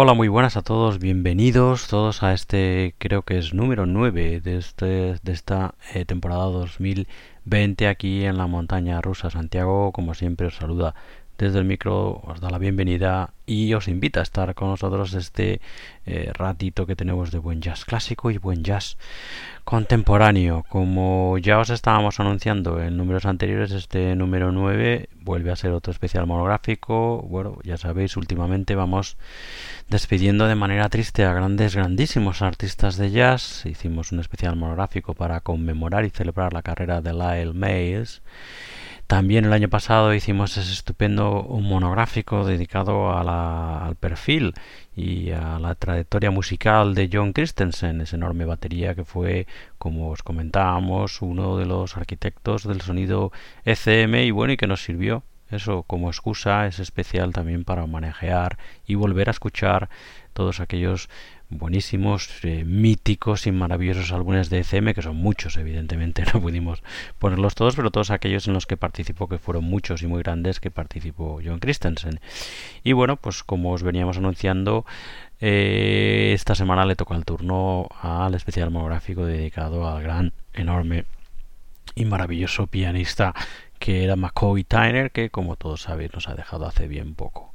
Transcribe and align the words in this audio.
Hola, 0.00 0.14
muy 0.14 0.28
buenas 0.28 0.56
a 0.56 0.62
todos, 0.62 1.00
bienvenidos 1.00 1.88
todos 1.88 2.22
a 2.22 2.32
este, 2.32 2.94
creo 2.98 3.22
que 3.22 3.36
es 3.36 3.52
número 3.52 3.84
9 3.84 4.40
de, 4.40 4.56
este, 4.56 5.16
de 5.20 5.32
esta 5.32 5.74
eh, 5.92 6.04
temporada 6.04 6.44
2020 6.44 7.88
aquí 7.88 8.24
en 8.24 8.38
la 8.38 8.46
montaña 8.46 9.00
rusa. 9.00 9.28
Santiago, 9.28 9.90
como 9.90 10.14
siempre, 10.14 10.46
os 10.46 10.54
saluda 10.54 10.94
desde 11.36 11.58
el 11.58 11.64
micro 11.64 12.20
os 12.22 12.40
da 12.40 12.48
la 12.48 12.58
bienvenida 12.58 13.34
y 13.48 13.72
os 13.72 13.88
invita 13.88 14.20
a 14.20 14.22
estar 14.22 14.54
con 14.54 14.68
nosotros 14.68 15.14
este 15.14 15.62
eh, 16.04 16.30
ratito 16.34 16.84
que 16.84 16.94
tenemos 16.94 17.30
de 17.30 17.38
buen 17.38 17.62
jazz 17.62 17.86
clásico 17.86 18.30
y 18.30 18.36
buen 18.36 18.62
jazz 18.62 18.98
contemporáneo. 19.64 20.66
Como 20.68 21.38
ya 21.38 21.58
os 21.58 21.70
estábamos 21.70 22.20
anunciando 22.20 22.82
en 22.82 22.98
números 22.98 23.24
anteriores, 23.24 23.72
este 23.72 24.14
número 24.16 24.52
9 24.52 25.08
vuelve 25.22 25.50
a 25.50 25.56
ser 25.56 25.72
otro 25.72 25.92
especial 25.92 26.26
monográfico. 26.26 27.22
Bueno, 27.22 27.58
ya 27.64 27.78
sabéis, 27.78 28.18
últimamente 28.18 28.74
vamos 28.74 29.16
despidiendo 29.88 30.46
de 30.46 30.54
manera 30.54 30.90
triste 30.90 31.24
a 31.24 31.32
grandes, 31.32 31.74
grandísimos 31.74 32.42
artistas 32.42 32.98
de 32.98 33.10
jazz. 33.10 33.64
Hicimos 33.64 34.12
un 34.12 34.20
especial 34.20 34.56
monográfico 34.56 35.14
para 35.14 35.40
conmemorar 35.40 36.04
y 36.04 36.10
celebrar 36.10 36.52
la 36.52 36.62
carrera 36.62 37.00
de 37.00 37.14
Lyle 37.14 37.54
Mays. 37.54 38.20
También 39.08 39.46
el 39.46 39.54
año 39.54 39.70
pasado 39.70 40.12
hicimos 40.12 40.58
ese 40.58 40.70
estupendo 40.70 41.42
monográfico 41.62 42.44
dedicado 42.44 43.10
al 43.10 43.96
perfil 43.96 44.52
y 44.94 45.30
a 45.30 45.58
la 45.58 45.74
trayectoria 45.76 46.30
musical 46.30 46.94
de 46.94 47.08
John 47.10 47.32
Christensen, 47.32 48.02
esa 48.02 48.16
enorme 48.16 48.44
batería 48.44 48.94
que 48.94 49.06
fue, 49.06 49.46
como 49.78 50.10
os 50.10 50.22
comentábamos, 50.22 51.22
uno 51.22 51.56
de 51.56 51.64
los 51.64 51.96
arquitectos 51.96 52.64
del 52.64 52.82
sonido 52.82 53.32
ECM 53.64 54.14
y 54.16 54.30
bueno, 54.30 54.52
y 54.52 54.58
que 54.58 54.66
nos 54.66 54.82
sirvió. 54.84 55.22
Eso 55.50 55.84
como 55.84 56.10
excusa 56.10 56.66
es 56.66 56.78
especial 56.78 57.32
también 57.32 57.64
para 57.64 57.86
manejar 57.86 58.58
y 58.86 58.94
volver 58.94 59.28
a 59.28 59.30
escuchar 59.30 59.88
todos 60.34 60.60
aquellos 60.60 61.08
buenísimos, 61.50 62.28
eh, 62.44 62.64
míticos 62.64 63.46
y 63.46 63.52
maravillosos 63.52 64.12
álbumes 64.12 64.50
de 64.50 64.60
ECM, 64.60 64.94
que 64.94 65.02
son 65.02 65.16
muchos, 65.16 65.56
evidentemente, 65.56 66.24
no 66.34 66.40
pudimos 66.40 66.82
ponerlos 67.18 67.54
todos, 67.54 67.76
pero 67.76 67.90
todos 67.90 68.10
aquellos 68.10 68.46
en 68.48 68.54
los 68.54 68.66
que 68.66 68.76
participó, 68.76 69.28
que 69.28 69.38
fueron 69.38 69.64
muchos 69.64 70.02
y 70.02 70.06
muy 70.06 70.22
grandes, 70.22 70.60
que 70.60 70.70
participó 70.70 71.40
John 71.44 71.58
Christensen. 71.58 72.20
Y 72.84 72.92
bueno, 72.92 73.16
pues 73.16 73.42
como 73.42 73.72
os 73.72 73.82
veníamos 73.82 74.18
anunciando, 74.18 74.84
eh, 75.40 76.32
esta 76.34 76.54
semana 76.54 76.84
le 76.84 76.96
toca 76.96 77.14
el 77.14 77.24
turno 77.24 77.88
al 78.02 78.34
especial 78.34 78.70
monográfico 78.70 79.24
dedicado 79.24 79.88
al 79.88 80.02
gran, 80.02 80.32
enorme 80.54 81.04
y 81.94 82.04
maravilloso 82.04 82.66
pianista 82.66 83.34
que 83.78 84.04
era 84.04 84.16
McCoy 84.16 84.64
Tyner, 84.64 85.10
que 85.10 85.30
como 85.30 85.56
todos 85.56 85.82
sabéis 85.82 86.12
nos 86.12 86.28
ha 86.28 86.34
dejado 86.34 86.66
hace 86.66 86.88
bien 86.88 87.14
poco. 87.14 87.54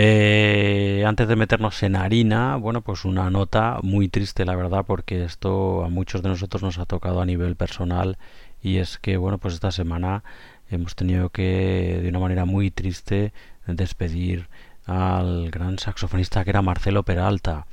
Eh, 0.00 1.02
antes 1.04 1.26
de 1.26 1.34
meternos 1.34 1.82
en 1.82 1.96
harina, 1.96 2.54
bueno, 2.54 2.82
pues 2.82 3.04
una 3.04 3.30
nota 3.30 3.80
muy 3.82 4.06
triste, 4.06 4.44
la 4.44 4.54
verdad, 4.54 4.84
porque 4.86 5.24
esto 5.24 5.82
a 5.84 5.88
muchos 5.88 6.22
de 6.22 6.28
nosotros 6.28 6.62
nos 6.62 6.78
ha 6.78 6.86
tocado 6.86 7.20
a 7.20 7.26
nivel 7.26 7.56
personal 7.56 8.16
y 8.62 8.76
es 8.76 8.98
que, 8.98 9.16
bueno, 9.16 9.38
pues 9.38 9.54
esta 9.54 9.72
semana 9.72 10.22
hemos 10.70 10.94
tenido 10.94 11.30
que, 11.30 11.98
de 12.00 12.08
una 12.10 12.20
manera 12.20 12.44
muy 12.44 12.70
triste, 12.70 13.32
despedir 13.66 14.46
al 14.86 15.50
gran 15.50 15.80
saxofonista 15.80 16.44
que 16.44 16.50
era 16.50 16.62
Marcelo 16.62 17.02
Peralta, 17.02 17.66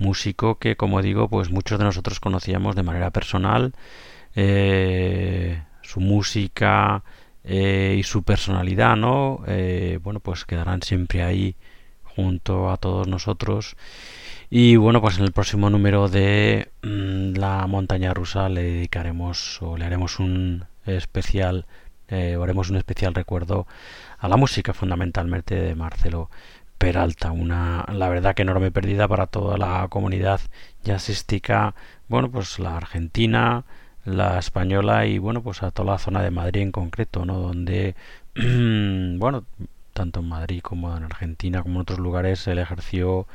músico 0.00 0.56
que, 0.56 0.74
como 0.74 1.00
digo, 1.00 1.28
pues 1.28 1.52
muchos 1.52 1.78
de 1.78 1.84
nosotros 1.84 2.18
conocíamos 2.18 2.74
de 2.74 2.82
manera 2.82 3.12
personal, 3.12 3.72
eh, 4.34 5.62
su 5.82 6.00
música, 6.00 7.04
eh, 7.44 7.96
y 7.98 8.02
su 8.02 8.22
personalidad, 8.22 8.96
¿no? 8.96 9.42
Eh, 9.46 9.98
bueno, 10.02 10.20
pues 10.20 10.44
quedarán 10.44 10.82
siempre 10.82 11.22
ahí 11.22 11.56
junto 12.04 12.70
a 12.70 12.76
todos 12.76 13.08
nosotros. 13.08 13.76
Y 14.50 14.76
bueno, 14.76 15.00
pues 15.00 15.18
en 15.18 15.24
el 15.24 15.32
próximo 15.32 15.70
número 15.70 16.08
de 16.08 16.70
mm, 16.82 17.34
La 17.38 17.66
Montaña 17.66 18.12
Rusa 18.14 18.48
le 18.48 18.62
dedicaremos 18.62 19.60
o 19.62 19.76
le 19.76 19.84
haremos 19.86 20.18
un 20.20 20.66
especial, 20.84 21.66
eh, 22.08 22.36
haremos 22.40 22.70
un 22.70 22.76
especial 22.76 23.14
recuerdo 23.14 23.66
a 24.18 24.28
la 24.28 24.36
música 24.36 24.74
fundamentalmente 24.74 25.54
de 25.54 25.74
Marcelo 25.74 26.30
Peralta, 26.78 27.30
una 27.32 27.86
la 27.92 28.08
verdad 28.08 28.34
que 28.34 28.42
enorme 28.42 28.70
pérdida 28.72 29.08
para 29.08 29.26
toda 29.26 29.56
la 29.56 29.86
comunidad 29.88 30.40
jazzística, 30.82 31.74
bueno, 32.08 32.30
pues 32.30 32.58
la 32.58 32.76
argentina, 32.76 33.64
la 34.04 34.38
española 34.38 35.06
y 35.06 35.18
bueno 35.18 35.42
pues 35.42 35.62
a 35.62 35.70
toda 35.70 35.92
la 35.92 35.98
zona 35.98 36.22
de 36.22 36.30
Madrid 36.30 36.62
en 36.62 36.72
concreto 36.72 37.24
no 37.24 37.38
donde 37.38 37.94
bueno 38.34 39.44
tanto 39.92 40.20
en 40.20 40.28
Madrid 40.28 40.60
como 40.62 40.96
en 40.96 41.04
Argentina 41.04 41.62
como 41.62 41.76
en 41.76 41.82
otros 41.82 41.98
lugares 41.98 42.46
él 42.48 42.58
ejerció 42.58 43.26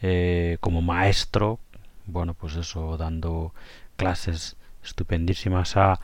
eh, 0.00 0.58
como 0.60 0.82
maestro 0.82 1.58
bueno 2.06 2.34
pues 2.34 2.56
eso 2.56 2.96
dando 2.96 3.52
clases 3.96 4.56
estupendísimas 4.82 5.76
a 5.76 6.00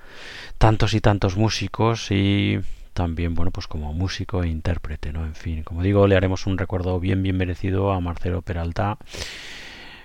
tantos 0.59 0.95
y 0.95 1.01
tantos 1.01 1.37
músicos 1.37 2.11
y 2.11 2.61
también 2.93 3.35
bueno 3.35 3.51
pues 3.51 3.67
como 3.67 3.93
músico 3.93 4.43
e 4.43 4.49
intérprete 4.49 5.13
no 5.13 5.25
en 5.25 5.35
fin 5.35 5.63
como 5.63 5.83
digo 5.83 6.07
le 6.07 6.17
haremos 6.17 6.47
un 6.47 6.59
recuerdo 6.59 6.99
bien 7.01 7.23
bien 7.23 7.37
merecido 7.37 7.93
a 7.93 8.01
Marcelo 8.01 8.43
Peralta 8.43 8.99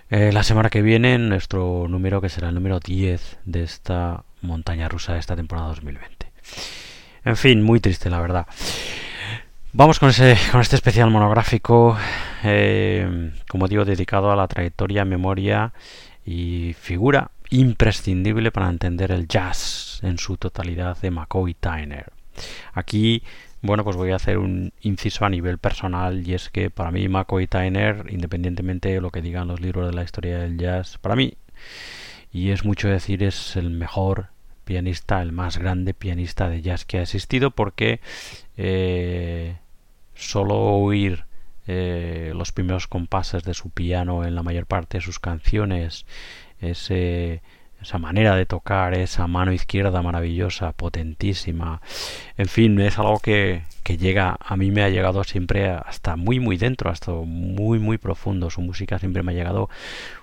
eh, 0.10 0.32
la 0.32 0.44
semana 0.44 0.70
que 0.70 0.82
viene 0.82 1.18
nuestro 1.18 1.88
número 1.88 2.22
que 2.22 2.30
será 2.30 2.50
el 2.50 2.56
número 2.56 2.80
10 2.80 3.40
de 3.46 3.64
esta 3.64 4.24
montaña 4.42 4.88
rusa 4.88 5.14
de 5.14 5.20
esta 5.20 5.36
temporada 5.36 5.70
2020. 5.70 6.32
En 7.26 7.38
fin, 7.38 7.64
muy 7.64 7.80
triste 7.80 8.10
la 8.10 8.22
verdad. 8.22 8.46
Vamos 9.74 10.00
con, 10.00 10.10
ese, 10.10 10.38
con 10.52 10.62
este 10.62 10.78
especial 10.78 11.10
monográfico, 11.10 11.98
eh, 12.44 13.32
como 13.50 13.68
digo, 13.68 13.84
dedicado 13.84 14.32
a 14.32 14.36
la 14.36 14.48
trayectoria, 14.48 15.04
memoria 15.04 15.74
y 16.26 16.74
figura 16.80 17.32
imprescindible 17.50 18.52
para 18.52 18.70
entender 18.70 19.12
el 19.12 19.28
jazz 19.28 20.00
en 20.02 20.18
su 20.18 20.38
totalidad 20.38 20.98
de 21.02 21.12
McCoy 21.12 21.56
Tyner. 21.56 22.12
Aquí 22.74 23.24
bueno, 23.66 23.84
pues 23.84 23.96
voy 23.96 24.12
a 24.12 24.16
hacer 24.16 24.38
un 24.38 24.72
inciso 24.82 25.26
a 25.26 25.30
nivel 25.30 25.58
personal 25.58 26.28
y 26.28 26.34
es 26.34 26.50
que 26.50 26.70
para 26.70 26.92
mí 26.92 27.08
McCoy 27.08 27.48
Tyner, 27.48 28.06
independientemente 28.10 28.90
de 28.90 29.02
lo 29.02 29.12
que 29.12 29.22
digan 29.22 29.48
los 29.48 29.62
libros 29.62 29.88
de 29.88 29.94
la 29.94 30.04
historia 30.04 30.40
del 30.40 30.58
jazz, 30.58 30.98
para 31.00 31.16
mí, 31.16 31.38
y 32.32 32.52
es 32.52 32.66
mucho 32.66 32.88
decir, 32.88 33.24
es 33.24 33.56
el 33.56 33.70
mejor 33.70 34.28
pianista, 34.66 35.22
el 35.22 35.32
más 35.32 35.58
grande 35.58 35.94
pianista 35.94 36.50
de 36.50 36.62
jazz 36.62 36.86
que 36.86 36.98
ha 36.98 37.04
existido 37.04 37.52
porque 37.52 38.02
eh, 38.58 39.58
solo 40.16 40.56
oír 40.56 41.26
eh, 41.68 42.34
los 42.36 42.52
primeros 42.52 42.88
compases 42.88 43.44
de 43.44 43.54
su 43.54 43.70
piano 43.70 44.26
en 44.26 44.36
la 44.36 44.44
mayor 44.44 44.66
parte 44.66 44.98
de 44.98 45.02
sus 45.02 45.20
canciones, 45.20 46.06
ese 46.60 47.42
esa 47.86 48.00
manera 48.00 48.36
de 48.36 48.46
tocar, 48.46 48.94
esa 48.94 49.28
mano 49.28 49.54
izquierda 49.54 50.02
maravillosa, 50.02 50.72
potentísima. 50.74 51.82
En 52.38 52.48
fin, 52.48 52.80
es 52.80 53.00
algo 53.00 53.20
que, 53.20 53.64
que 53.84 53.98
llega, 53.98 54.38
a 54.40 54.58
mí 54.58 54.72
me 54.72 54.84
ha 54.84 54.90
llegado 54.90 55.24
siempre 55.24 55.70
hasta 55.70 56.16
muy, 56.16 56.40
muy 56.40 56.58
dentro, 56.58 56.90
hasta 56.90 57.12
muy, 57.12 57.80
muy 57.80 57.98
profundo. 57.98 58.50
Su 58.50 58.62
música 58.62 59.00
siempre 59.00 59.24
me 59.24 59.32
ha 59.32 59.36
llegado 59.36 59.70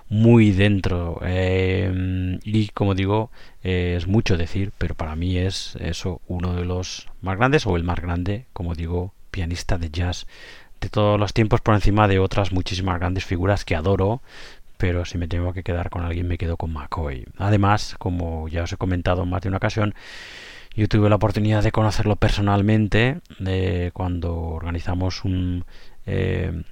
muy 0.09 0.51
dentro. 0.51 1.19
Eh, 1.23 2.39
y 2.43 2.67
como 2.69 2.95
digo, 2.95 3.31
eh, 3.63 3.95
es 3.97 4.07
mucho 4.07 4.37
decir, 4.37 4.71
pero 4.77 4.95
para 4.95 5.15
mí 5.15 5.37
es 5.37 5.75
eso, 5.79 6.21
uno 6.27 6.53
de 6.53 6.65
los 6.65 7.07
más 7.21 7.37
grandes 7.37 7.65
o 7.65 7.77
el 7.77 7.83
más 7.83 7.99
grande, 7.99 8.45
como 8.53 8.75
digo, 8.75 9.13
pianista 9.31 9.77
de 9.77 9.89
jazz 9.89 10.27
de 10.81 10.89
todos 10.89 11.17
los 11.17 11.33
tiempos 11.33 11.61
por 11.61 11.75
encima 11.75 12.09
de 12.09 12.19
otras 12.19 12.51
muchísimas 12.51 12.99
grandes 12.99 13.23
figuras 13.23 13.63
que 13.63 13.73
adoro 13.75 14.21
pero 14.77 15.05
si 15.05 15.17
me 15.17 15.27
tengo 15.27 15.53
que 15.53 15.63
quedar 15.63 15.89
con 15.89 16.03
alguien 16.03 16.27
me 16.27 16.37
quedo 16.37 16.57
con 16.57 16.73
McCoy. 16.73 17.25
Además, 17.37 17.95
como 17.99 18.47
ya 18.47 18.63
os 18.63 18.73
he 18.73 18.77
comentado 18.77 19.23
en 19.23 19.29
más 19.29 19.41
de 19.41 19.49
una 19.49 19.57
ocasión, 19.57 19.93
yo 20.75 20.87
tuve 20.87 21.09
la 21.09 21.15
oportunidad 21.15 21.63
de 21.63 21.71
conocerlo 21.71 22.15
personalmente 22.15 23.21
cuando 23.93 24.35
organizamos 24.35 25.23
un, 25.23 25.65
eh, 26.05 26.63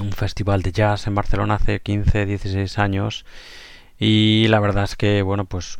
un 0.00 0.12
festival 0.12 0.62
de 0.62 0.72
jazz 0.72 1.06
en 1.06 1.14
Barcelona 1.14 1.54
hace 1.54 1.80
15, 1.80 2.26
16 2.26 2.78
años 2.78 3.26
y 3.98 4.48
la 4.48 4.60
verdad 4.60 4.84
es 4.84 4.96
que, 4.96 5.22
bueno, 5.22 5.44
pues 5.44 5.78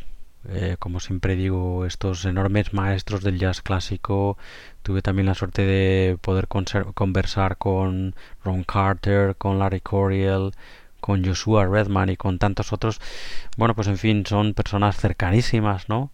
eh, 0.48 0.76
como 0.78 1.00
siempre 1.00 1.36
digo, 1.36 1.86
estos 1.86 2.24
enormes 2.26 2.74
maestros 2.74 3.22
del 3.22 3.38
jazz 3.38 3.62
clásico. 3.62 4.36
Tuve 4.82 5.00
también 5.02 5.26
la 5.26 5.34
suerte 5.34 5.62
de 5.64 6.18
poder 6.20 6.48
conversar 6.48 7.56
con 7.56 8.14
Ron 8.44 8.64
Carter, 8.64 9.36
con 9.36 9.58
Larry 9.58 9.80
Coriel, 9.80 10.52
con 11.04 11.22
Joshua 11.22 11.66
Redman 11.66 12.08
y 12.08 12.16
con 12.16 12.38
tantos 12.38 12.72
otros, 12.72 12.98
bueno, 13.58 13.74
pues 13.74 13.88
en 13.88 13.98
fin, 13.98 14.24
son 14.24 14.54
personas 14.54 14.96
cercanísimas, 14.96 15.90
¿no? 15.90 16.10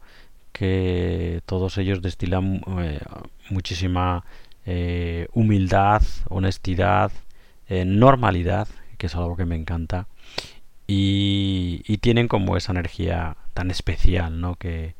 Que 0.50 1.42
todos 1.46 1.78
ellos 1.78 2.02
destilan 2.02 2.60
eh, 2.80 2.98
muchísima 3.50 4.24
eh, 4.66 5.28
humildad, 5.32 6.02
honestidad, 6.28 7.12
eh, 7.68 7.84
normalidad, 7.84 8.66
que 8.98 9.06
es 9.06 9.14
algo 9.14 9.36
que 9.36 9.44
me 9.44 9.54
encanta, 9.54 10.08
y, 10.88 11.82
y, 11.86 11.98
tienen 11.98 12.26
como 12.26 12.56
esa 12.56 12.72
energía 12.72 13.36
tan 13.54 13.70
especial, 13.70 14.40
¿no? 14.40 14.56
Que, 14.56 14.96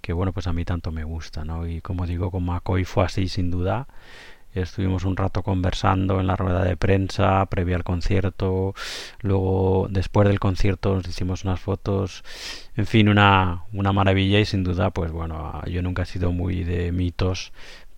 que 0.00 0.12
bueno, 0.12 0.32
pues 0.32 0.48
a 0.48 0.52
mí 0.52 0.64
tanto 0.64 0.90
me 0.90 1.04
gusta, 1.04 1.44
¿no? 1.44 1.68
Y 1.68 1.80
como 1.80 2.08
digo, 2.08 2.32
con 2.32 2.44
McCoy 2.44 2.84
fue 2.84 3.04
así, 3.04 3.28
sin 3.28 3.52
duda. 3.52 3.86
Estuvimos 4.62 5.04
un 5.04 5.16
rato 5.16 5.42
conversando 5.42 6.20
en 6.20 6.26
la 6.26 6.36
rueda 6.36 6.64
de 6.64 6.76
prensa 6.76 7.44
previa 7.46 7.76
al 7.76 7.84
concierto. 7.84 8.74
Luego, 9.20 9.88
después 9.90 10.28
del 10.28 10.40
concierto, 10.40 10.94
nos 10.94 11.08
hicimos 11.08 11.44
unas 11.44 11.60
fotos. 11.60 12.24
En 12.76 12.86
fin, 12.86 13.08
una, 13.08 13.64
una 13.72 13.92
maravilla 13.92 14.38
y 14.40 14.44
sin 14.44 14.64
duda, 14.64 14.90
pues 14.90 15.12
bueno, 15.12 15.62
yo 15.66 15.82
nunca 15.82 16.02
he 16.02 16.06
sido 16.06 16.32
muy 16.32 16.64
de 16.64 16.92
mitos, 16.92 17.52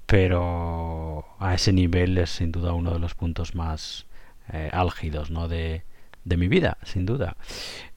pero 0.06 1.24
a 1.38 1.54
ese 1.54 1.72
nivel 1.72 2.18
es 2.18 2.30
sin 2.30 2.52
duda 2.52 2.72
uno 2.72 2.92
de 2.92 2.98
los 2.98 3.14
puntos 3.14 3.54
más 3.54 4.06
eh, 4.52 4.70
álgidos 4.72 5.30
¿no? 5.30 5.48
de, 5.48 5.84
de, 6.24 6.36
mi 6.36 6.48
vida, 6.48 6.78
sin 6.84 7.06
duda. 7.06 7.36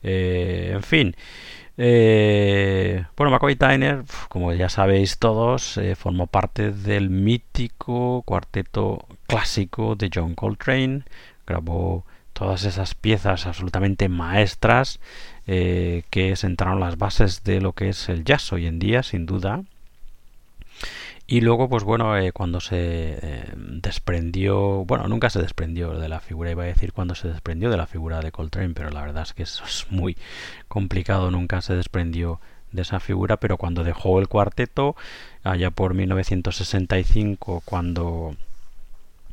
Eh, 0.01 0.71
en 0.73 0.83
fin. 0.83 1.15
Eh, 1.77 3.05
bueno, 3.17 3.31
McCoy 3.31 3.55
Tyner, 3.55 4.03
como 4.29 4.53
ya 4.53 4.69
sabéis 4.69 5.17
todos, 5.17 5.79
formó 5.95 6.27
parte 6.27 6.71
del 6.71 7.09
mítico 7.09 8.21
cuarteto 8.23 9.07
clásico 9.27 9.95
de 9.95 10.09
John 10.13 10.35
Coltrane. 10.35 11.03
Grabó 11.47 12.05
todas 12.33 12.63
esas 12.65 12.95
piezas 12.95 13.47
absolutamente 13.47 14.09
maestras 14.09 14.99
que 15.45 16.33
sentaron 16.35 16.79
las 16.79 16.97
bases 16.97 17.43
de 17.43 17.59
lo 17.61 17.73
que 17.73 17.89
es 17.89 18.07
el 18.09 18.23
jazz 18.23 18.53
hoy 18.53 18.67
en 18.67 18.79
día, 18.79 19.03
sin 19.03 19.25
duda. 19.25 19.63
Y 21.25 21.41
luego, 21.41 21.69
pues 21.69 21.83
bueno, 21.83 22.17
eh, 22.17 22.33
cuando 22.33 22.59
se 22.59 23.17
eh, 23.21 23.53
desprendió, 23.55 24.83
bueno, 24.85 25.07
nunca 25.07 25.29
se 25.29 25.41
desprendió 25.41 25.97
de 25.97 26.09
la 26.09 26.19
figura, 26.19 26.51
iba 26.51 26.63
a 26.63 26.67
decir 26.67 26.91
cuando 26.91 27.15
se 27.15 27.29
desprendió 27.29 27.69
de 27.69 27.77
la 27.77 27.87
figura 27.87 28.19
de 28.19 28.31
Coltrane, 28.31 28.73
pero 28.73 28.89
la 28.89 29.01
verdad 29.01 29.23
es 29.23 29.33
que 29.33 29.43
eso 29.43 29.63
es 29.63 29.87
muy 29.89 30.17
complicado, 30.67 31.31
nunca 31.31 31.61
se 31.61 31.75
desprendió 31.75 32.41
de 32.73 32.81
esa 32.81 32.99
figura, 32.99 33.37
pero 33.37 33.57
cuando 33.57 33.83
dejó 33.85 34.19
el 34.19 34.27
cuarteto, 34.27 34.97
allá 35.43 35.71
por 35.71 35.93
1965, 35.93 37.61
cuando, 37.63 38.35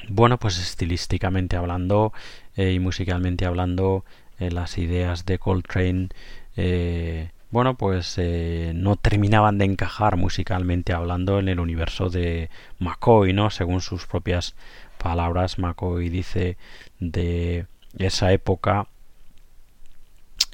bueno, 0.08 0.38
pues 0.38 0.58
estilísticamente 0.58 1.56
hablando 1.56 2.12
eh, 2.56 2.72
y 2.72 2.78
musicalmente 2.78 3.46
hablando, 3.46 4.04
las 4.38 4.78
ideas 4.78 5.26
de 5.26 5.38
Coltrane 5.38 6.08
bueno, 7.50 7.76
pues 7.76 8.14
eh, 8.18 8.72
no 8.74 8.96
terminaban 8.96 9.58
de 9.58 9.64
encajar 9.64 10.16
musicalmente 10.16 10.92
hablando 10.92 11.38
en 11.38 11.48
el 11.48 11.58
universo 11.58 12.08
de 12.08 12.48
McCoy, 12.78 13.32
¿no? 13.32 13.50
Según 13.50 13.80
sus 13.80 14.06
propias 14.06 14.54
palabras, 14.98 15.58
McCoy 15.58 16.08
dice 16.08 16.56
de 17.00 17.66
esa 17.98 18.32
época, 18.32 18.86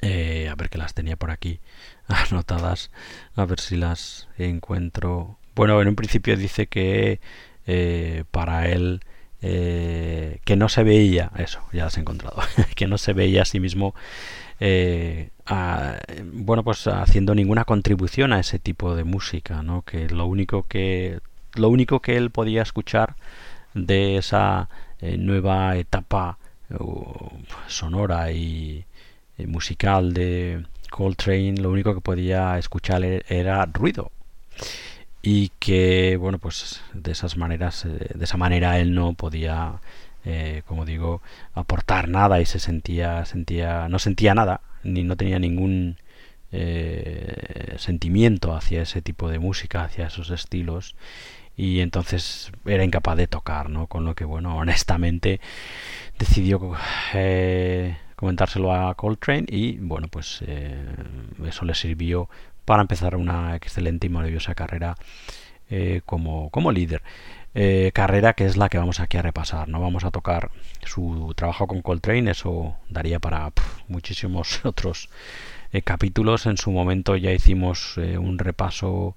eh, 0.01 0.49
a 0.49 0.55
ver 0.55 0.69
que 0.69 0.77
las 0.79 0.93
tenía 0.93 1.15
por 1.17 1.31
aquí 1.31 1.59
anotadas, 2.07 2.91
a 3.35 3.45
ver 3.45 3.59
si 3.59 3.77
las 3.77 4.27
encuentro. 4.37 5.37
Bueno, 5.55 5.81
en 5.81 5.87
un 5.89 5.95
principio 5.95 6.35
dice 6.35 6.67
que 6.67 7.19
eh, 7.67 8.23
para 8.31 8.69
él 8.69 9.01
que 9.39 10.55
no 10.57 10.67
se 10.67 10.83
veía, 10.83 11.31
eso, 11.37 11.61
ya 11.71 11.85
las 11.85 11.97
he 11.97 12.01
encontrado, 12.01 12.41
que 12.75 12.87
no 12.87 12.97
se 12.97 13.13
veía 13.13 13.43
a 13.43 13.45
sí 13.45 13.59
mismo 13.59 13.93
eh, 14.59 15.29
bueno 16.33 16.63
pues 16.63 16.87
haciendo 16.87 17.33
ninguna 17.33 17.63
contribución 17.63 18.33
a 18.33 18.39
ese 18.39 18.59
tipo 18.59 18.95
de 18.95 19.03
música 19.03 19.63
no 19.63 19.81
que 19.83 20.09
lo 20.09 20.25
único 20.25 20.63
que 20.63 21.19
lo 21.55 21.69
único 21.69 22.01
que 22.01 22.17
él 22.17 22.31
podía 22.31 22.61
escuchar 22.61 23.15
de 23.73 24.17
esa 24.17 24.69
eh, 24.99 25.17
nueva 25.17 25.77
etapa 25.77 26.37
sonora 27.67 28.31
y 28.31 28.85
musical 29.45 30.13
de 30.13 30.65
Coltrane 30.89 31.57
lo 31.57 31.71
único 31.71 31.93
que 31.93 32.01
podía 32.01 32.57
escuchar 32.57 33.03
e-, 33.03 33.23
era 33.27 33.65
ruido. 33.65 34.11
Y 35.21 35.49
que 35.59 36.17
bueno 36.17 36.39
pues 36.39 36.81
de 36.93 37.11
esas 37.11 37.37
maneras 37.37 37.85
eh, 37.85 38.11
de 38.13 38.23
esa 38.23 38.37
manera 38.37 38.79
él 38.79 38.93
no 38.93 39.13
podía 39.13 39.81
eh, 40.29 40.63
como 40.65 40.83
digo, 40.83 41.21
aportar 41.53 42.09
nada 42.09 42.41
y 42.41 42.45
se 42.45 42.59
sentía, 42.59 43.23
sentía, 43.23 43.87
no 43.87 43.97
sentía 43.97 44.35
nada, 44.35 44.59
ni 44.83 45.05
no 45.05 45.15
tenía 45.15 45.39
ningún 45.39 45.95
eh, 46.51 47.75
sentimiento 47.77 48.53
hacia 48.53 48.81
ese 48.81 49.01
tipo 49.01 49.29
de 49.29 49.39
música, 49.39 49.85
hacia 49.85 50.07
esos 50.07 50.29
estilos 50.31 50.97
y 51.55 51.79
entonces 51.79 52.51
era 52.65 52.83
incapaz 52.83 53.15
de 53.15 53.27
tocar, 53.27 53.69
¿no? 53.69 53.87
Con 53.87 54.03
lo 54.03 54.15
que, 54.15 54.25
bueno, 54.25 54.57
honestamente 54.57 55.39
decidió 56.19 56.73
eh, 57.13 57.97
comentárselo 58.17 58.73
a 58.73 58.95
Coltrane 58.95 59.45
y, 59.47 59.77
bueno, 59.77 60.09
pues 60.09 60.41
eso 60.41 61.63
le 61.65 61.73
sirvió 61.73 62.29
para 62.65 62.81
empezar 62.81 63.15
una 63.15 63.55
excelente 63.55 64.07
y 64.07 64.09
maravillosa 64.09 64.55
carrera 64.55 64.97
como, 66.05 66.49
como 66.49 66.71
líder. 66.73 67.01
Eh, 67.59 67.91
carrera 67.91 68.33
que 68.33 68.45
es 68.45 68.55
la 68.55 68.69
que 68.69 68.77
vamos 68.77 68.99
aquí 68.99 69.17
a 69.17 69.23
repasar. 69.23 69.67
No 69.67 69.81
vamos 69.81 70.03
a 70.03 70.11
tocar 70.11 70.51
su 70.85 71.33
trabajo 71.35 71.65
con 71.65 71.81
Coltrane, 71.81 72.29
eso 72.29 72.75
daría 72.87 73.17
para 73.17 73.51
muchísimos 73.87 74.61
otros 74.63 75.09
eh, 75.71 75.81
capítulos. 75.81 76.45
En 76.45 76.57
su 76.57 76.69
momento 76.69 77.15
ya 77.15 77.31
hicimos 77.31 77.97
eh, 77.97 78.19
un 78.19 78.37
repaso 78.37 79.15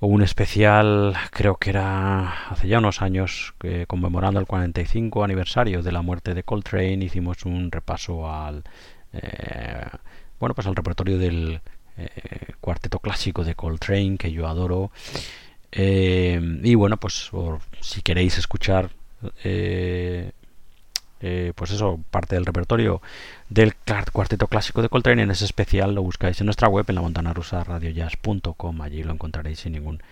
o 0.00 0.06
un 0.06 0.20
especial, 0.20 1.16
creo 1.30 1.56
que 1.56 1.70
era 1.70 2.50
hace 2.50 2.68
ya 2.68 2.78
unos 2.78 3.00
años, 3.00 3.54
conmemorando 3.86 4.38
el 4.38 4.46
45 4.46 5.24
aniversario 5.24 5.82
de 5.82 5.92
la 5.92 6.02
muerte 6.02 6.34
de 6.34 6.42
Coltrane. 6.42 7.02
Hicimos 7.02 7.46
un 7.46 7.72
repaso 7.72 8.30
al 8.30 8.64
bueno 10.38 10.54
pues 10.54 10.66
al 10.66 10.76
repertorio 10.76 11.16
del 11.16 11.62
cuarteto 12.60 12.98
clásico 12.98 13.44
de 13.44 13.54
Coltrane 13.54 14.18
que 14.18 14.30
yo 14.30 14.46
adoro 14.46 14.90
eh, 15.78 16.40
y 16.62 16.74
bueno, 16.74 16.96
pues 16.96 17.30
si 17.80 18.00
queréis 18.00 18.38
escuchar 18.38 18.88
eh, 19.44 20.32
eh, 21.20 21.52
pues 21.54 21.70
eso, 21.70 22.00
parte 22.10 22.34
del 22.34 22.46
repertorio 22.46 23.02
del 23.50 23.74
cuarteto 24.10 24.48
clásico 24.48 24.80
de 24.80 24.88
Coltrane, 24.88 25.22
en 25.22 25.30
ese 25.30 25.44
especial 25.44 25.94
lo 25.94 26.02
buscáis 26.02 26.40
en 26.40 26.46
nuestra 26.46 26.68
web, 26.68 26.86
en 26.88 26.94
la 26.94 27.02
montana 27.02 27.34
rusa 27.34 27.62
radiojazz.com, 27.62 28.80
allí 28.80 29.02
lo 29.02 29.12
encontraréis 29.12 29.60
sin 29.60 29.72
ningún 29.72 30.02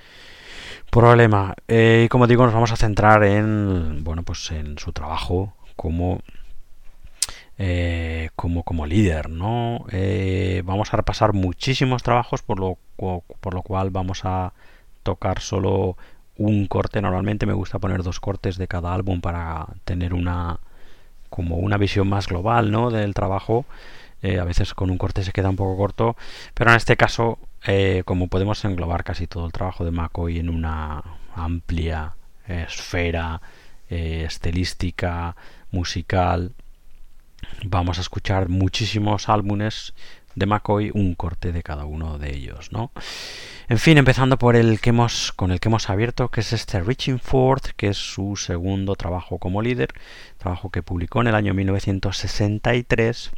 problema. 0.90 1.54
y 1.66 2.08
como 2.08 2.26
digo, 2.26 2.44
nos 2.44 2.52
vamos 2.52 2.72
a 2.72 2.76
centrar 2.76 3.24
en, 3.24 4.04
bueno, 4.04 4.22
pues 4.22 4.50
en 4.50 4.78
su 4.78 4.92
trabajo 4.92 5.54
como 5.76 6.20
como, 8.36 8.64
como 8.64 8.84
líder, 8.84 9.30
¿no? 9.30 9.86
vamos 10.64 10.92
a 10.92 10.96
repasar 10.98 11.32
muchísimos 11.32 12.02
trabajos, 12.02 12.42
por 12.42 12.58
lo, 12.60 12.76
por 12.96 13.54
lo 13.54 13.62
cual 13.62 13.88
vamos 13.90 14.24
a 14.24 14.52
tocar 15.04 15.40
solo 15.40 15.96
un 16.36 16.66
corte. 16.66 17.00
Normalmente 17.00 17.46
me 17.46 17.52
gusta 17.52 17.78
poner 17.78 18.02
dos 18.02 18.18
cortes 18.18 18.58
de 18.58 18.66
cada 18.66 18.92
álbum 18.92 19.20
para 19.20 19.66
tener 19.84 20.14
una 20.14 20.58
como 21.30 21.56
una 21.56 21.78
visión 21.78 22.08
más 22.08 22.28
global 22.28 22.70
¿no? 22.70 22.90
del 22.90 23.14
trabajo. 23.14 23.66
Eh, 24.22 24.38
a 24.38 24.44
veces 24.44 24.72
con 24.72 24.90
un 24.90 24.98
corte 24.98 25.22
se 25.22 25.32
queda 25.32 25.50
un 25.50 25.56
poco 25.56 25.76
corto, 25.76 26.16
pero 26.54 26.70
en 26.70 26.76
este 26.76 26.96
caso, 26.96 27.38
eh, 27.66 28.02
como 28.06 28.28
podemos 28.28 28.64
englobar 28.64 29.04
casi 29.04 29.26
todo 29.26 29.44
el 29.44 29.52
trabajo 29.52 29.84
de 29.84 29.90
McCoy 29.90 30.38
en 30.38 30.48
una 30.48 31.02
amplia 31.34 32.14
esfera 32.46 33.42
eh, 33.90 34.24
estilística, 34.26 35.36
musical, 35.72 36.52
vamos 37.64 37.98
a 37.98 38.00
escuchar 38.00 38.48
muchísimos 38.48 39.28
álbumes 39.28 39.92
de 40.34 40.46
McCoy, 40.46 40.90
un 40.94 41.14
corte 41.14 41.52
de 41.52 41.62
cada 41.62 41.84
uno 41.84 42.18
de 42.18 42.34
ellos, 42.34 42.72
¿no? 42.72 42.90
En 43.68 43.78
fin, 43.78 43.96
empezando 43.98 44.36
por 44.38 44.56
el 44.56 44.80
que 44.80 44.90
hemos, 44.90 45.32
con 45.32 45.50
el 45.50 45.60
que 45.60 45.68
hemos 45.68 45.88
abierto, 45.88 46.28
que 46.28 46.40
es 46.40 46.52
este 46.52 46.80
Reaching 46.80 47.18
Forth, 47.18 47.68
que 47.76 47.88
es 47.88 47.96
su 47.96 48.36
segundo 48.36 48.94
trabajo 48.94 49.38
como 49.38 49.62
líder, 49.62 49.92
trabajo 50.38 50.70
que 50.70 50.82
publicó 50.82 51.20
en 51.22 51.28
el 51.28 51.34
año 51.34 51.54
1963, 51.54 53.30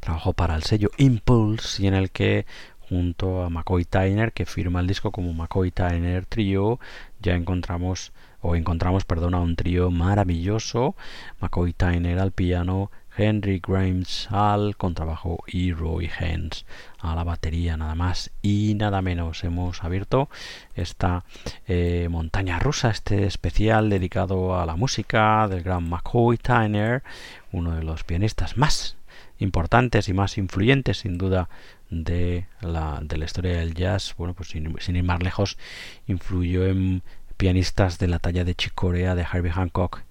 trabajo 0.00 0.32
para 0.32 0.54
el 0.54 0.62
sello 0.62 0.90
Impulse 0.96 1.82
y 1.82 1.86
en 1.86 1.94
el 1.94 2.10
que 2.10 2.46
junto 2.88 3.42
a 3.42 3.50
McCoy 3.50 3.84
Tyner, 3.84 4.32
que 4.32 4.46
firma 4.46 4.80
el 4.80 4.86
disco 4.86 5.12
como 5.12 5.34
McCoy 5.34 5.70
Tyner 5.70 6.24
Trio, 6.24 6.80
ya 7.20 7.34
encontramos 7.34 8.12
o 8.40 8.56
encontramos, 8.56 9.04
perdona, 9.04 9.40
un 9.40 9.56
trío 9.56 9.90
maravilloso, 9.90 10.94
McCoy 11.40 11.72
Tyner 11.72 12.18
al 12.18 12.32
piano, 12.32 12.90
Henry 13.18 13.60
Grimes 13.60 14.28
al 14.30 14.76
contrabajo 14.76 15.38
y 15.48 15.72
Roy 15.72 16.08
Hens 16.20 16.64
a 17.00 17.16
la 17.16 17.24
batería 17.24 17.76
nada 17.76 17.96
más 17.96 18.30
y 18.42 18.74
nada 18.76 19.02
menos. 19.02 19.42
Hemos 19.42 19.82
abierto 19.82 20.28
esta 20.76 21.24
eh, 21.66 22.06
montaña 22.08 22.60
rusa 22.60 22.90
este 22.90 23.26
especial 23.26 23.90
dedicado 23.90 24.58
a 24.58 24.66
la 24.66 24.76
música 24.76 25.48
del 25.48 25.64
gran 25.64 25.88
McCoy 25.88 26.38
Tyner 26.38 27.02
uno 27.50 27.74
de 27.74 27.82
los 27.82 28.04
pianistas 28.04 28.56
más 28.56 28.96
importantes 29.40 30.08
y 30.08 30.12
más 30.12 30.38
influyentes 30.38 30.98
sin 30.98 31.18
duda 31.18 31.48
de 31.90 32.46
la, 32.60 33.00
de 33.02 33.16
la 33.16 33.24
historia 33.24 33.58
del 33.58 33.74
jazz. 33.74 34.14
Bueno 34.16 34.32
pues 34.34 34.50
sin, 34.50 34.96
ir 34.96 35.02
más 35.02 35.22
lejos 35.24 35.58
influyó 36.06 36.66
en 36.66 37.02
pianistas 37.36 37.98
de 37.98 38.06
la 38.06 38.20
talla 38.20 38.44
de 38.44 38.54
Chick 38.54 38.74
Corea 38.74 39.16
de 39.16 39.22
Herbie 39.22 39.50
Hancock 39.50 40.02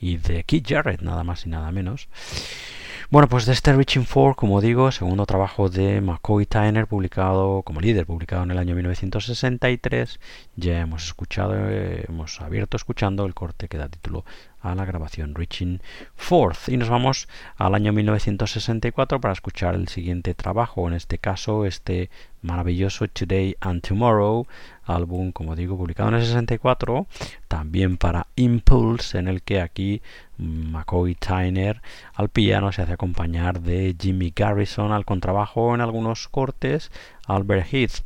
y 0.00 0.16
de 0.16 0.44
Keith 0.44 0.66
Jarrett, 0.68 1.02
nada 1.02 1.22
más 1.24 1.46
y 1.46 1.50
nada 1.50 1.70
menos. 1.70 2.08
Bueno, 3.10 3.28
pues 3.28 3.44
de 3.44 3.52
este 3.54 3.72
Reaching 3.72 4.04
For, 4.04 4.36
como 4.36 4.60
digo, 4.60 4.92
segundo 4.92 5.26
trabajo 5.26 5.68
de 5.68 6.00
McCoy 6.00 6.46
Tyner, 6.46 6.86
publicado 6.86 7.62
como 7.62 7.80
líder, 7.80 8.06
publicado 8.06 8.44
en 8.44 8.52
el 8.52 8.58
año 8.58 8.76
1963, 8.76 10.20
ya 10.54 10.78
hemos 10.78 11.06
escuchado, 11.06 11.56
hemos 11.56 12.40
abierto 12.40 12.76
escuchando 12.76 13.26
el 13.26 13.34
corte 13.34 13.66
que 13.66 13.78
da 13.78 13.88
título 13.88 14.24
a 14.60 14.76
la 14.76 14.84
grabación 14.84 15.34
Reaching 15.34 15.80
Forth. 16.14 16.68
Y 16.68 16.76
nos 16.76 16.88
vamos 16.88 17.26
al 17.56 17.74
año 17.74 17.92
1964 17.92 19.20
para 19.20 19.32
escuchar 19.32 19.74
el 19.74 19.88
siguiente 19.88 20.34
trabajo, 20.34 20.86
en 20.86 20.94
este 20.94 21.18
caso 21.18 21.64
este 21.66 22.10
maravilloso 22.42 23.08
Today 23.08 23.56
and 23.60 23.82
Tomorrow, 23.82 24.46
álbum, 24.84 25.32
como 25.32 25.56
digo, 25.56 25.76
publicado 25.76 26.10
en 26.10 26.16
el 26.16 26.24
64, 26.24 27.06
también 27.48 27.96
para 27.96 28.28
Impulse, 28.36 29.18
en 29.18 29.28
el 29.28 29.42
que 29.42 29.60
aquí 29.60 30.00
McCoy 30.40 31.14
Tyner 31.14 31.82
al 32.14 32.30
piano 32.30 32.72
se 32.72 32.82
hace 32.82 32.92
acompañar 32.92 33.60
de 33.60 33.94
Jimmy 33.98 34.32
Garrison 34.34 34.92
al 34.92 35.04
contrabajo 35.04 35.74
en 35.74 35.80
algunos 35.80 36.28
cortes, 36.28 36.90
Albert 37.26 37.72
Heath 37.72 38.04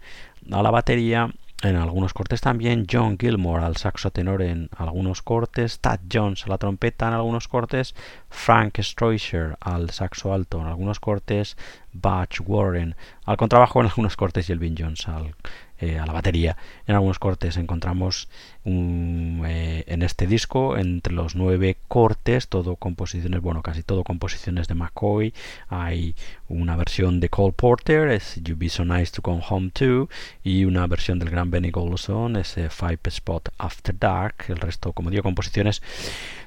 a 0.51 0.63
la 0.63 0.71
batería 0.71 1.31
en 1.63 1.77
algunos 1.77 2.13
cortes 2.13 2.43
también, 2.43 2.87
John 2.91 3.17
Gilmore 3.19 3.65
al 3.65 3.77
saxo 3.77 4.11
tenor 4.11 4.43
en 4.43 4.69
algunos 4.77 5.23
cortes, 5.23 5.81
Tad 5.81 6.01
Jones 6.13 6.45
a 6.45 6.51
la 6.51 6.59
trompeta 6.59 7.09
en 7.09 7.15
algunos 7.15 7.49
cortes, 7.49 7.95
Frank 8.29 8.81
Stroisher 8.81 9.57
al 9.61 9.91
saxo 9.91 10.35
alto 10.35 10.61
en 10.61 10.67
algunos 10.67 11.01
cortes, 11.01 11.57
Butch 11.93 12.41
Warren 12.45 12.97
al 13.25 13.37
contrabajo 13.39 13.81
en 13.81 13.87
algunos 13.87 14.17
cortes 14.17 14.51
y 14.51 14.53
Elvin 14.53 14.75
Jones 14.79 15.09
al 15.09 15.35
eh, 15.81 15.99
a 15.99 16.07
la 16.07 16.13
batería. 16.13 16.57
En 16.87 16.95
algunos 16.95 17.19
cortes 17.19 17.57
encontramos 17.57 18.29
eh, 18.65 19.85
en 19.87 20.03
este 20.03 20.27
disco, 20.27 20.77
entre 20.77 21.13
los 21.13 21.35
nueve 21.35 21.77
cortes, 21.89 22.49
todo 22.49 22.77
composiciones, 22.77 23.41
bueno, 23.41 23.63
casi 23.63 23.83
todo 23.83 24.05
composiciones 24.05 24.69
de 24.69 24.75
McCoy. 24.75 25.35
Hay 25.69 26.15
una 26.49 26.77
versión 26.77 27.21
de 27.21 27.29
Cole 27.29 27.55
Porter, 27.57 28.09
es 28.09 28.41
You 28.43 28.57
Be 28.57 28.69
So 28.69 28.85
Nice 28.85 29.13
to 29.13 29.23
Come 29.23 29.43
Home 29.49 29.71
To, 29.71 30.09
y 30.43 30.65
una 30.65 30.87
versión 30.87 31.19
del 31.19 31.31
gran 31.31 31.51
Benny 31.51 31.71
Golson, 31.71 32.37
ese 32.37 32.71
Five 32.71 33.01
Spot 33.05 33.49
After 33.59 33.99
Dark. 33.99 34.45
El 34.49 34.59
resto, 34.59 34.93
como 34.93 35.11
digo, 35.11 35.23
composiciones 35.23 35.83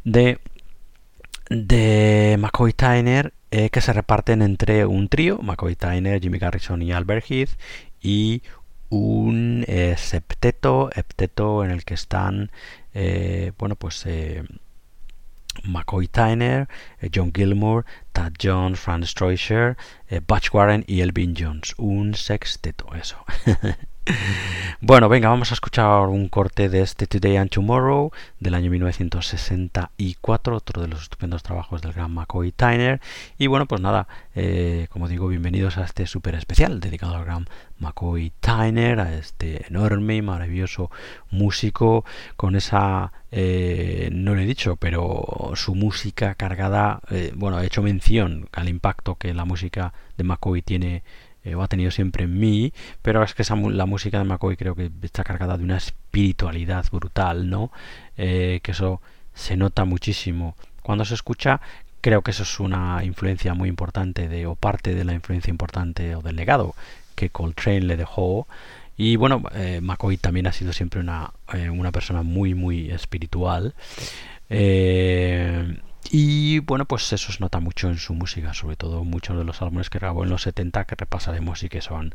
de 0.03 0.39
de 1.49 2.35
McCoy 2.37 2.73
Tyner 2.73 3.33
eh, 3.51 3.69
que 3.69 3.79
se 3.79 3.93
reparten 3.93 4.41
entre 4.41 4.85
un 4.85 5.07
trío, 5.07 5.39
McCoy 5.41 5.75
Tyner, 5.75 6.21
Jimmy 6.21 6.39
Garrison 6.39 6.81
y 6.81 6.91
Albert 6.91 7.25
Heath, 7.29 7.51
y 8.01 8.41
un 8.89 9.65
eh, 9.67 9.95
septeto, 9.97 10.89
en 11.63 11.71
el 11.71 11.83
que 11.83 11.93
están, 11.93 12.51
eh, 12.93 13.51
bueno, 13.57 13.75
pues 13.75 14.05
eh, 14.05 14.43
McCoy 15.63 16.07
Tyner, 16.07 16.67
eh, 17.01 17.09
John 17.13 17.31
Gilmour, 17.33 17.85
Tad 18.13 18.33
Jones, 18.41 18.79
Franz 18.79 19.09
Stroisher, 19.09 19.77
Butch 20.27 20.53
Warren 20.53 20.83
y 20.87 21.01
Elvin 21.01 21.35
Jones. 21.37 21.73
Un 21.77 22.15
sexteto, 22.15 22.93
eso. 22.95 23.17
Bueno, 24.79 25.09
venga, 25.09 25.29
vamos 25.29 25.49
a 25.49 25.55
escuchar 25.55 26.07
un 26.07 26.29
corte 26.29 26.69
de 26.69 26.81
este 26.81 27.07
Today 27.07 27.37
and 27.37 27.49
Tomorrow 27.49 28.11
del 28.39 28.53
año 28.53 28.69
1964, 28.69 30.55
otro 30.55 30.81
de 30.83 30.87
los 30.87 31.01
estupendos 31.01 31.41
trabajos 31.41 31.81
del 31.81 31.93
gran 31.93 32.13
McCoy 32.13 32.51
Tyner. 32.51 33.01
Y 33.39 33.47
bueno, 33.47 33.65
pues 33.65 33.81
nada, 33.81 34.07
eh, 34.35 34.85
como 34.91 35.07
digo, 35.07 35.27
bienvenidos 35.29 35.79
a 35.79 35.83
este 35.83 36.05
súper 36.05 36.35
especial 36.35 36.79
dedicado 36.79 37.15
al 37.15 37.25
gran 37.25 37.47
McCoy 37.79 38.31
Tyner, 38.39 38.99
a 38.99 39.15
este 39.15 39.65
enorme 39.67 40.17
y 40.17 40.21
maravilloso 40.21 40.91
músico 41.31 42.05
con 42.35 42.55
esa, 42.55 43.11
eh, 43.31 44.09
no 44.11 44.35
lo 44.35 44.41
he 44.41 44.45
dicho, 44.45 44.75
pero 44.75 45.53
su 45.55 45.73
música 45.73 46.35
cargada, 46.35 47.01
eh, 47.09 47.31
bueno, 47.35 47.59
he 47.59 47.65
hecho 47.65 47.81
mención 47.81 48.47
al 48.51 48.69
impacto 48.69 49.15
que 49.15 49.33
la 49.33 49.43
música 49.43 49.91
de 50.17 50.23
McCoy 50.23 50.61
tiene 50.61 51.01
eh, 51.47 51.55
o 51.55 51.63
ha 51.63 51.67
tenido 51.67 51.91
siempre 51.91 52.25
en 52.25 52.37
mí, 52.39 52.73
pero 53.01 53.23
es 53.23 53.33
que 53.33 53.43
la 53.71 53.85
música 53.85 54.19
de 54.19 54.25
McCoy 54.25 54.57
creo 54.57 54.75
que 54.75 54.91
está 55.01 55.23
cargada 55.23 55.57
de 55.57 55.63
una 55.63 55.77
espiritualidad 55.77 56.85
brutal, 56.91 57.49
¿no? 57.49 57.71
Eh, 58.17 58.59
que 58.63 58.71
eso 58.71 59.01
se 59.33 59.55
nota 59.55 59.85
muchísimo. 59.85 60.55
Cuando 60.83 61.05
se 61.05 61.13
escucha, 61.13 61.61
creo 62.01 62.21
que 62.21 62.31
eso 62.31 62.43
es 62.43 62.59
una 62.59 63.03
influencia 63.03 63.53
muy 63.53 63.69
importante 63.69 64.45
o 64.45 64.55
parte 64.55 64.93
de 64.93 65.05
la 65.05 65.13
influencia 65.13 65.51
importante 65.51 66.15
o 66.15 66.21
del 66.21 66.35
legado 66.35 66.75
que 67.15 67.29
Coltrane 67.29 67.81
le 67.81 67.97
dejó. 67.97 68.47
Y 68.97 69.15
bueno, 69.15 69.43
eh, 69.53 69.79
McCoy 69.81 70.17
también 70.17 70.47
ha 70.47 70.51
sido 70.51 70.73
siempre 70.73 70.99
una, 70.99 71.31
una 71.71 71.91
persona 71.91 72.23
muy, 72.23 72.55
muy 72.55 72.91
espiritual. 72.91 73.73
Eh, 74.49 75.77
y 76.11 76.59
bueno, 76.59 76.85
pues 76.85 77.11
eso 77.13 77.31
se 77.31 77.39
nota 77.39 77.59
mucho 77.59 77.89
en 77.89 77.97
su 77.97 78.13
música, 78.13 78.53
sobre 78.53 78.75
todo 78.75 79.03
muchos 79.03 79.37
de 79.37 79.43
los 79.43 79.61
álbumes 79.61 79.89
que 79.89 79.99
grabó 79.99 80.23
en 80.23 80.29
los 80.29 80.43
70 80.43 80.85
que 80.85 80.95
repasaremos 80.95 81.63
y 81.63 81.69
que 81.69 81.81
son 81.81 82.13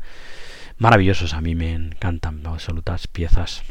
maravillosos. 0.77 1.33
A 1.33 1.41
mí 1.41 1.55
me 1.55 1.73
encantan, 1.73 2.45
absolutas 2.45 3.07
piezas 3.07 3.63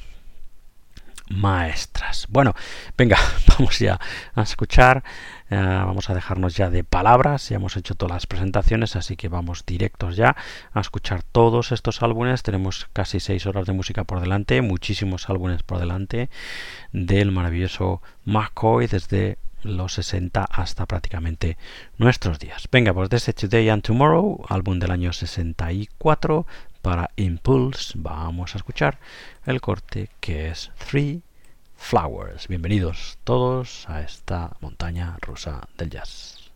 maestras. 1.29 2.27
Bueno, 2.29 2.55
venga, 2.97 3.19
vamos 3.49 3.79
ya 3.79 3.99
a 4.35 4.43
escuchar. 4.43 5.03
Eh, 5.51 5.57
vamos 5.57 6.09
a 6.11 6.15
dejarnos 6.15 6.57
ya 6.57 6.71
de 6.71 6.85
palabras. 6.85 7.49
Ya 7.49 7.57
hemos 7.57 7.77
hecho 7.77 7.95
todas 7.95 8.15
las 8.15 8.27
presentaciones, 8.27 8.97
así 8.97 9.17
que 9.17 9.29
vamos 9.29 9.65
directos 9.67 10.17
ya 10.17 10.37
a 10.73 10.81
escuchar 10.81 11.23
todos 11.23 11.73
estos 11.73 12.03
álbumes. 12.03 12.43
Tenemos 12.43 12.89
casi 12.93 13.21
seis 13.21 13.47
horas 13.47 13.67
de 13.67 13.73
música 13.73 14.05
por 14.05 14.21
delante, 14.21 14.63
muchísimos 14.63 15.29
álbumes 15.29 15.63
por 15.63 15.79
delante 15.79 16.31
del 16.93 17.33
maravilloso 17.33 18.03
McCoy 18.25 18.87
desde 18.87 19.39
los 19.63 19.95
60 19.95 20.45
hasta 20.45 20.87
prácticamente 20.87 21.57
nuestros 21.99 22.39
días. 22.39 22.69
Venga, 22.71 22.93
pues 22.93 23.09
desde 23.09 23.33
Today 23.33 23.69
and 23.69 23.83
Tomorrow, 23.83 24.45
álbum 24.49 24.79
del 24.79 24.91
año 24.91 25.13
64 25.13 26.47
para 26.81 27.11
Impulse, 27.17 27.95
vamos 27.97 28.55
a 28.55 28.59
escuchar 28.59 28.99
el 29.47 29.61
corte 29.61 30.11
que 30.21 30.49
es 30.49 30.71
Three 30.91 31.23
Flowers. 31.77 32.49
Bienvenidos 32.49 33.19
todos 33.25 33.89
a 33.89 34.03
esta 34.03 34.57
montaña 34.61 35.17
rusa 35.21 35.69
del 35.77 35.91
jazz. 35.91 36.51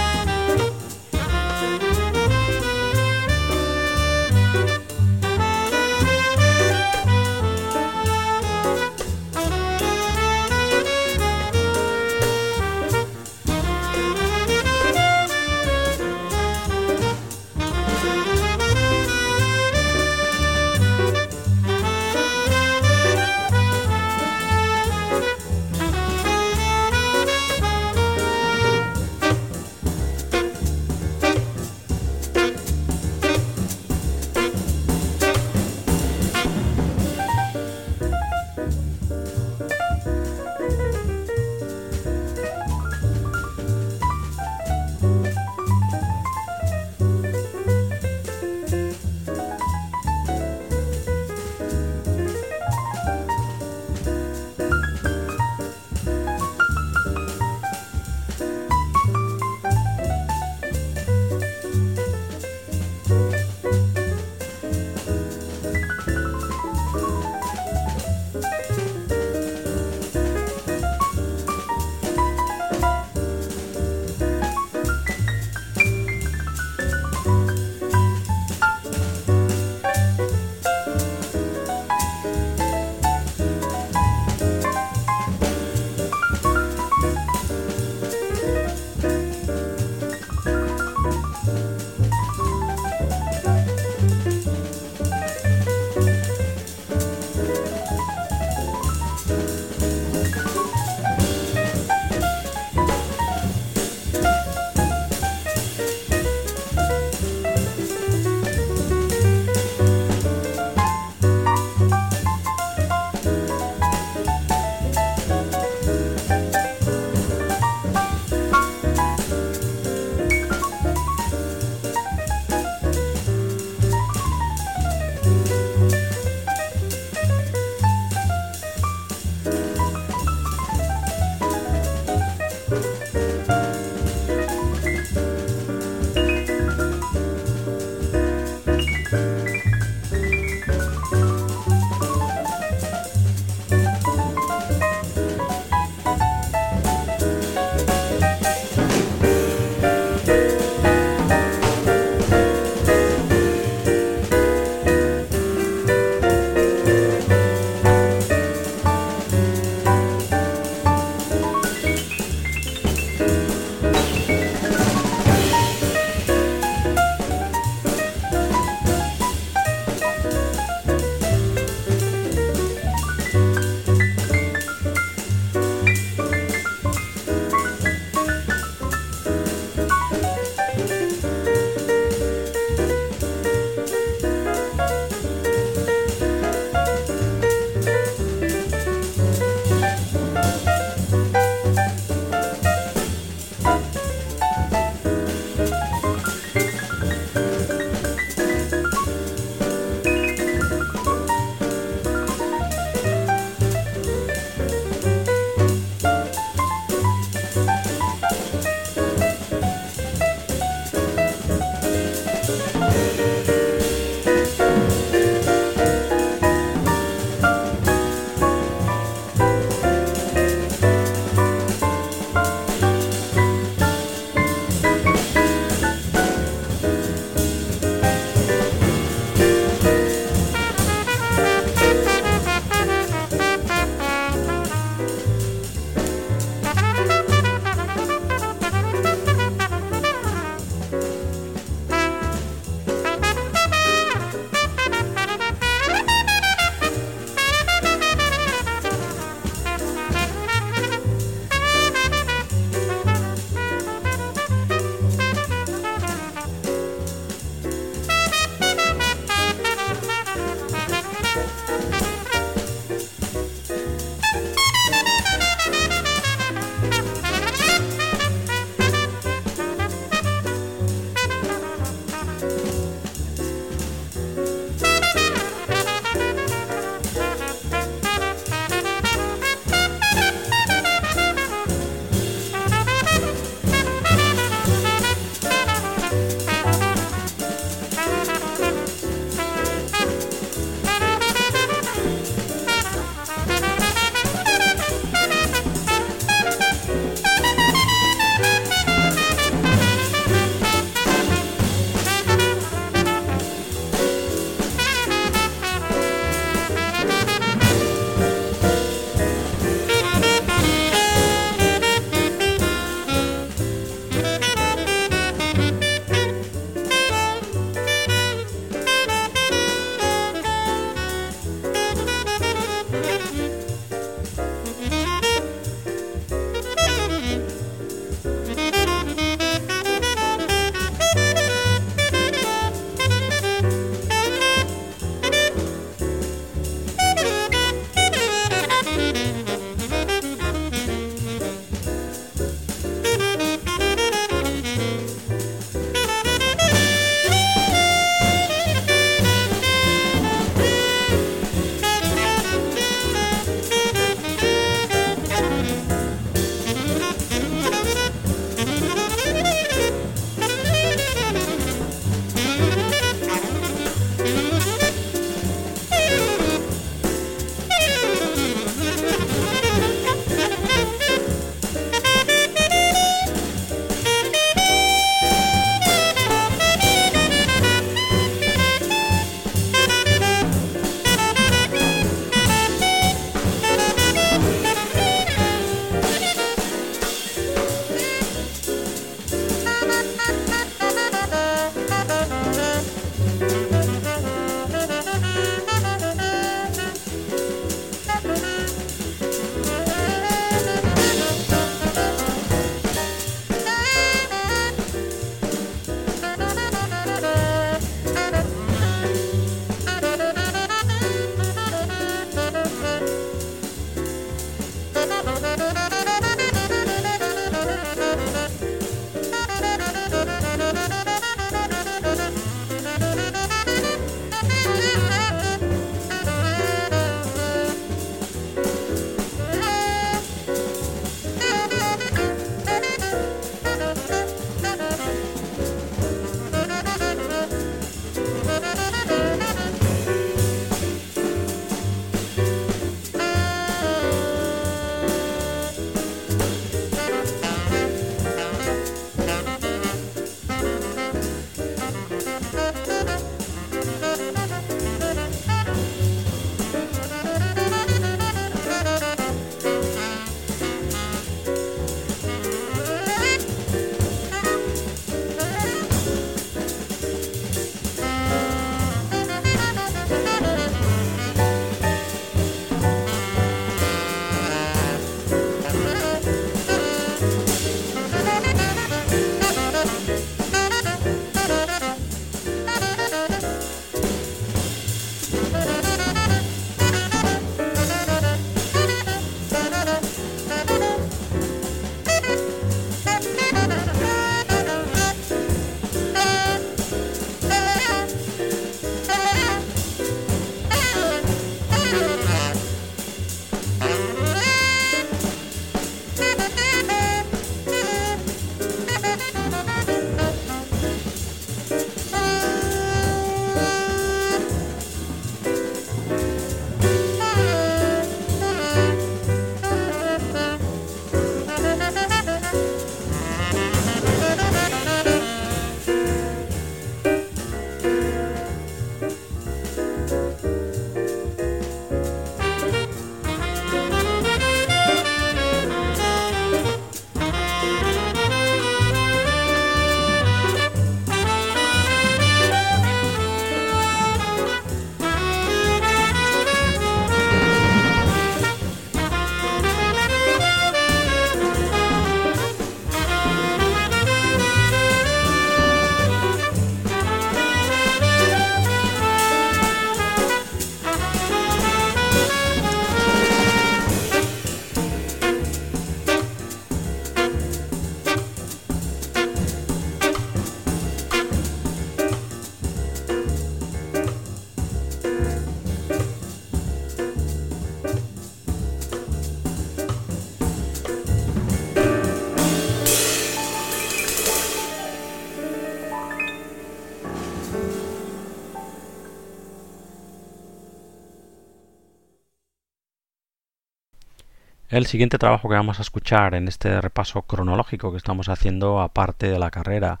El 594.74 594.86
siguiente 594.86 595.18
trabajo 595.18 595.48
que 595.48 595.54
vamos 595.54 595.78
a 595.78 595.82
escuchar 595.82 596.34
en 596.34 596.48
este 596.48 596.80
repaso 596.80 597.22
cronológico 597.22 597.92
que 597.92 597.96
estamos 597.96 598.28
haciendo 598.28 598.80
aparte 598.80 599.28
de 599.28 599.38
la 599.38 599.52
carrera 599.52 600.00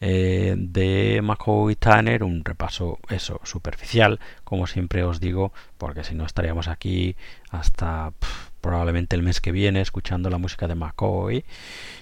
eh, 0.00 0.56
de 0.58 1.20
McCoy 1.22 1.76
Tanner, 1.76 2.24
un 2.24 2.44
repaso 2.44 2.98
eso 3.10 3.40
superficial, 3.44 4.18
como 4.42 4.66
siempre 4.66 5.04
os 5.04 5.20
digo, 5.20 5.52
porque 5.78 6.02
si 6.02 6.16
no 6.16 6.26
estaríamos 6.26 6.66
aquí 6.66 7.14
hasta 7.52 8.12
probablemente 8.60 9.14
el 9.14 9.22
mes 9.22 9.40
que 9.40 9.52
viene 9.52 9.80
escuchando 9.80 10.30
la 10.30 10.38
música 10.38 10.66
de 10.66 10.74
McCoy. 10.74 11.44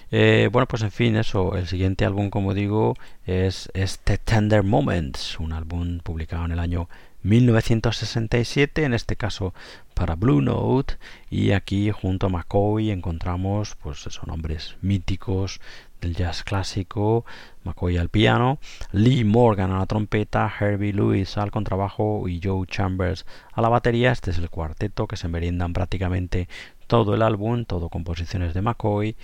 Eh, 0.09 0.49
bueno, 0.51 0.67
pues 0.67 0.81
en 0.81 0.91
fin, 0.91 1.17
eso. 1.17 1.55
El 1.55 1.67
siguiente 1.67 2.03
álbum, 2.03 2.31
como 2.31 2.55
digo, 2.55 2.95
es 3.27 3.69
este 3.75 4.17
Tender 4.17 4.63
Moments, 4.63 5.39
un 5.39 5.53
álbum 5.53 5.99
publicado 5.99 6.45
en 6.45 6.51
el 6.53 6.59
año 6.59 6.89
1967, 7.23 8.83
en 8.83 8.93
este 8.93 9.15
caso 9.15 9.53
para 9.93 10.15
Blue 10.15 10.41
Note, 10.41 10.95
y 11.29 11.51
aquí 11.51 11.91
junto 11.91 12.27
a 12.27 12.29
McCoy 12.29 12.91
encontramos 12.91 13.75
pues 13.75 14.05
esos 14.05 14.27
nombres 14.27 14.77
míticos 14.81 15.59
del 16.01 16.15
jazz 16.15 16.43
clásico, 16.43 17.25
McCoy 17.63 17.97
al 17.97 18.09
piano, 18.09 18.59
Lee 18.91 19.23
Morgan 19.23 19.71
a 19.71 19.79
la 19.79 19.85
trompeta, 19.85 20.51
Herbie 20.59 20.93
Lewis 20.93 21.37
al 21.37 21.51
contrabajo 21.51 22.27
y 22.27 22.39
Joe 22.43 22.67
Chambers 22.67 23.25
a 23.51 23.61
la 23.61 23.69
batería. 23.69 24.11
Este 24.11 24.31
es 24.31 24.37
el 24.37 24.49
cuarteto 24.49 25.07
que 25.07 25.17
se 25.17 25.27
meriendan 25.27 25.73
prácticamente 25.73 26.47
todo 26.87 27.13
el 27.13 27.21
álbum, 27.21 27.65
todo 27.65 27.89
composiciones 27.89 28.53
de 28.53 28.61
McCoy, 28.61 29.17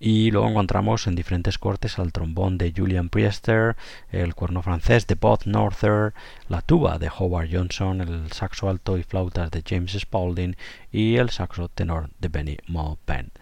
y 0.00 0.30
luego 0.30 0.48
encontramos 0.48 1.08
en 1.08 1.16
diferentes 1.16 1.58
cortes 1.58 1.98
al 1.98 2.12
trombón 2.12 2.56
de 2.56 2.72
Julian 2.74 3.08
Priester, 3.08 3.76
el 4.10 4.34
cuerno 4.34 4.62
francés 4.62 5.08
de 5.08 5.16
Bob 5.16 5.40
Norther, 5.44 6.14
la 6.48 6.62
tuba 6.62 6.98
de 6.98 7.10
Howard 7.16 7.48
Johnson, 7.52 8.00
el 8.00 8.30
saxo 8.32 8.68
alto 8.68 8.96
y 8.96 9.02
flautas 9.02 9.50
de 9.50 9.64
James 9.66 9.96
Spaulding 9.98 10.56
y 10.92 11.16
el 11.16 11.30
saxo 11.30 11.68
tenor 11.68 12.10
de 12.20 12.28
Benny 12.28 12.58
Maupin. 12.68 13.32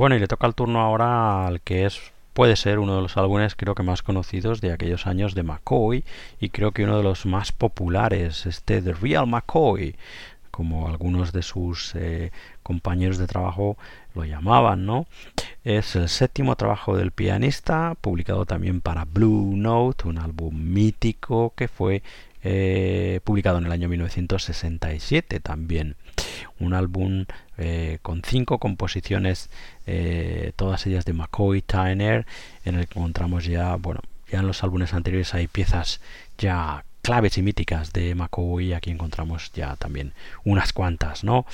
Bueno, 0.04 0.16
y 0.16 0.18
le 0.18 0.28
toca 0.28 0.46
el 0.46 0.54
turno 0.54 0.82
ahora 0.82 1.46
al 1.46 1.62
que 1.62 1.86
es 1.86 2.12
puede 2.34 2.56
ser 2.56 2.78
uno 2.78 2.94
de 2.94 3.00
los 3.00 3.16
álbumes 3.16 3.54
creo 3.54 3.74
que 3.74 3.82
más 3.82 4.02
conocidos 4.02 4.60
de 4.60 4.70
aquellos 4.70 5.06
años 5.06 5.34
de 5.34 5.44
McCoy 5.44 6.04
y 6.38 6.50
creo 6.50 6.72
que 6.72 6.84
uno 6.84 6.98
de 6.98 7.02
los 7.02 7.24
más 7.24 7.52
populares, 7.52 8.44
este 8.44 8.82
The 8.82 8.92
Real 8.92 9.26
McCoy, 9.26 9.96
como 10.50 10.88
algunos 10.88 11.32
de 11.32 11.40
sus 11.40 11.94
eh, 11.94 12.32
compañeros 12.62 13.16
de 13.16 13.26
trabajo 13.26 13.78
lo 14.14 14.26
llamaban, 14.26 14.84
¿no? 14.84 15.06
Es 15.64 15.96
el 15.96 16.10
séptimo 16.10 16.54
trabajo 16.56 16.98
del 16.98 17.10
pianista, 17.10 17.94
publicado 17.98 18.44
también 18.44 18.82
para 18.82 19.06
Blue 19.06 19.56
Note, 19.56 20.06
un 20.06 20.18
álbum 20.18 20.54
mítico 20.54 21.54
que 21.56 21.66
fue 21.66 22.02
eh, 22.42 23.20
publicado 23.24 23.56
en 23.56 23.64
el 23.64 23.72
año 23.72 23.88
1967 23.88 25.40
también. 25.40 25.96
Un 26.58 26.74
álbum 26.74 27.26
eh, 27.58 27.98
con 28.02 28.22
cinco 28.22 28.58
composiciones, 28.58 29.50
eh, 29.86 30.52
todas 30.56 30.86
ellas 30.86 31.04
de 31.04 31.12
McCoy 31.12 31.62
Tyner, 31.62 32.26
en 32.64 32.76
el 32.76 32.88
que 32.88 32.98
encontramos 32.98 33.44
ya, 33.44 33.76
bueno, 33.76 34.00
ya 34.30 34.40
en 34.40 34.46
los 34.46 34.62
álbumes 34.64 34.94
anteriores 34.94 35.34
hay 35.34 35.46
piezas 35.46 36.00
ya 36.38 36.84
claves 37.02 37.36
y 37.36 37.42
míticas 37.42 37.92
de 37.92 38.14
McCoy, 38.14 38.72
aquí 38.72 38.90
encontramos 38.90 39.52
ya 39.52 39.76
también 39.76 40.14
unas 40.44 40.72
cuantas, 40.72 41.22
¿no? 41.22 41.44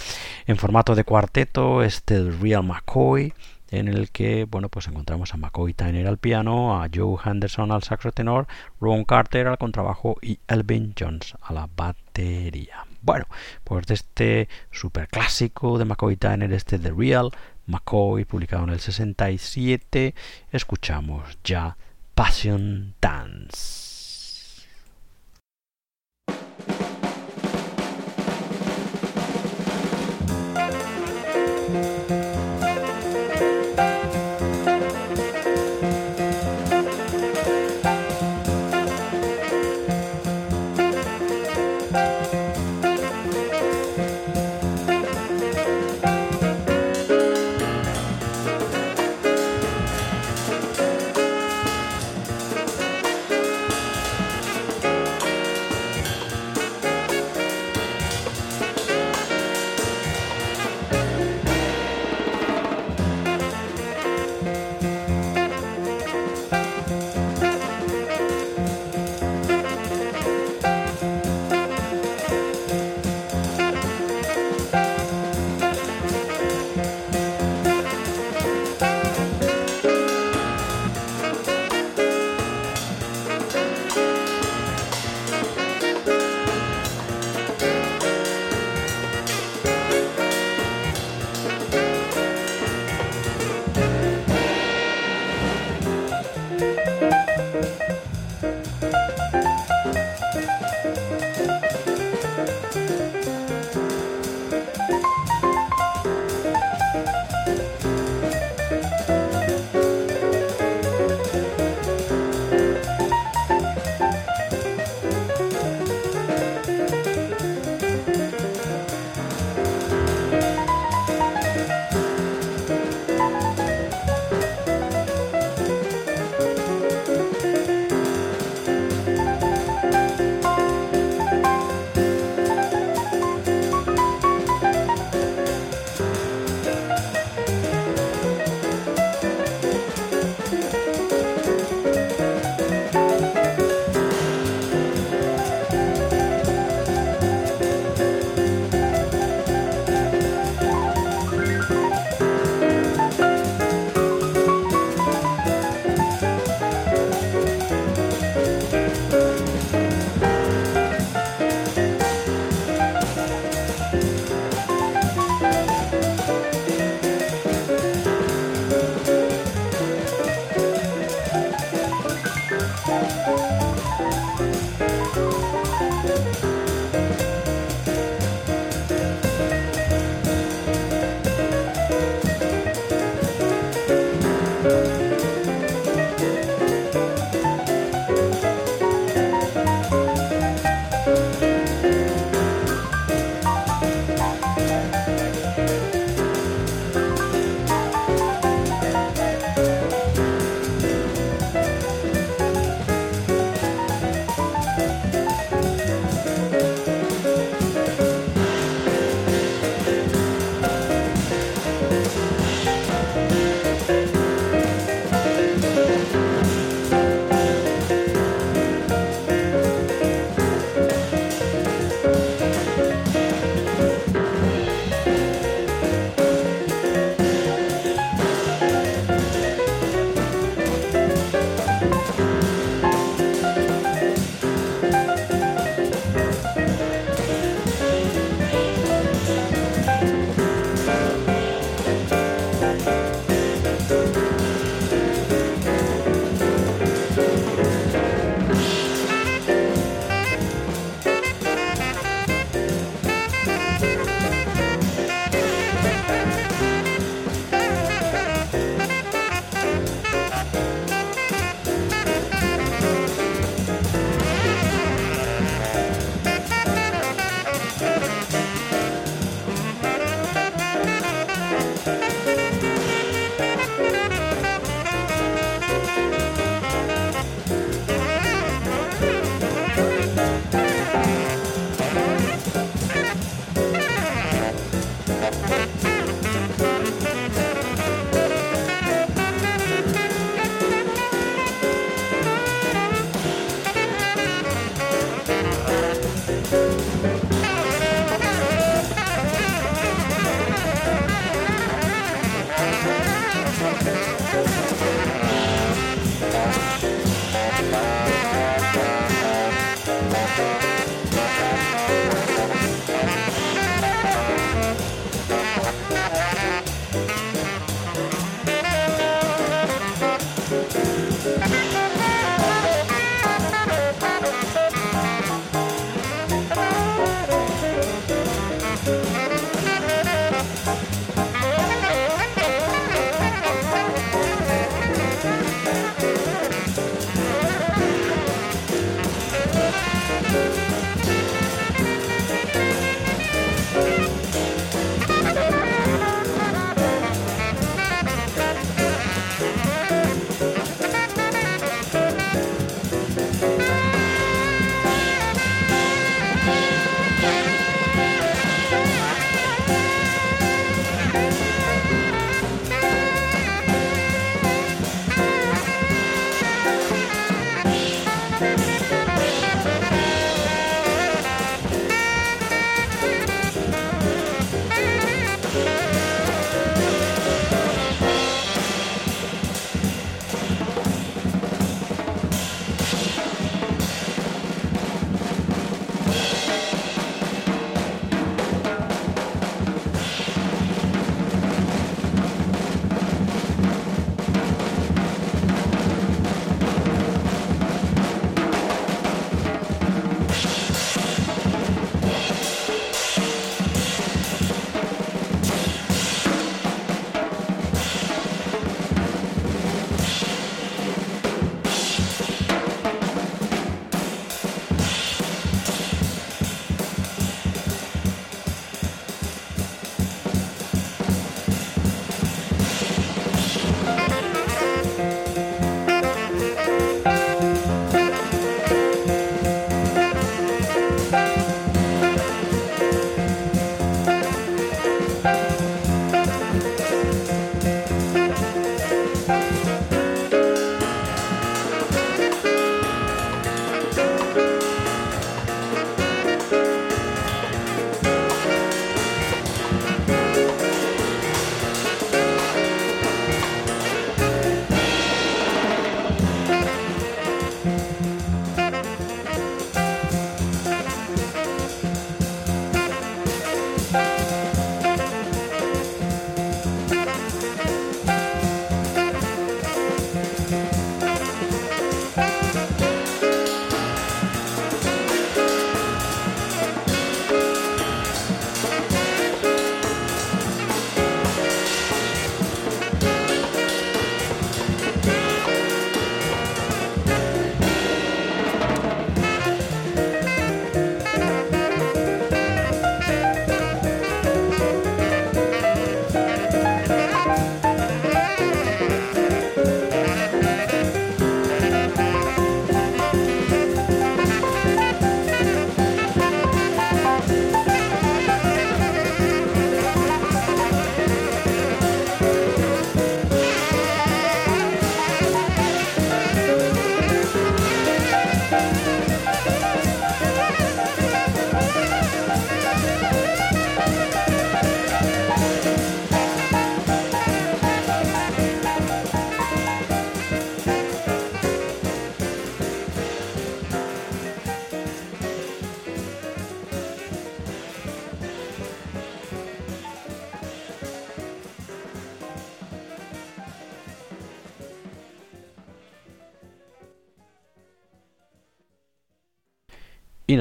En 0.47 0.57
formato 0.57 0.95
de 0.95 1.05
cuarteto, 1.05 1.83
este 1.83 2.31
Real 2.31 2.63
McCoy, 2.63 3.35
en 3.71 3.89
el 3.89 4.11
que 4.11 4.45
bueno 4.45 4.69
pues 4.69 4.87
encontramos 4.89 5.35
a 5.35 5.37
McCoy 5.37 5.75
Tyner 5.75 6.07
al 6.07 6.19
piano, 6.19 6.81
a 6.81 6.89
Joe 6.93 7.19
Henderson 7.25 7.73
al 7.73 7.83
saxo 7.83 8.13
tenor, 8.13 8.47
Ron 8.81 9.05
Carter 9.05 9.49
al 9.49 9.59
contrabajo 9.59 10.17
y 10.23 10.39
Elvin 10.49 10.95
Jones 10.99 11.35
a 11.43 11.53
la 11.53 11.69
batería. 11.75 12.85
Bueno, 13.03 13.27
pues 13.65 13.87
de 13.87 13.95
este 13.95 14.49
super 14.71 15.09
clásico 15.09 15.79
de 15.79 15.85
McCoy 15.85 16.17
Tyner, 16.17 16.53
este 16.53 16.79
The 16.79 16.93
Real 16.93 17.31
McCoy, 17.67 18.25
publicado 18.25 18.65
en 18.65 18.71
el 18.71 18.81
67, 18.81 20.15
escuchamos 20.51 21.39
ya 21.45 21.77
Passion 22.15 22.95
Dance. 23.01 23.90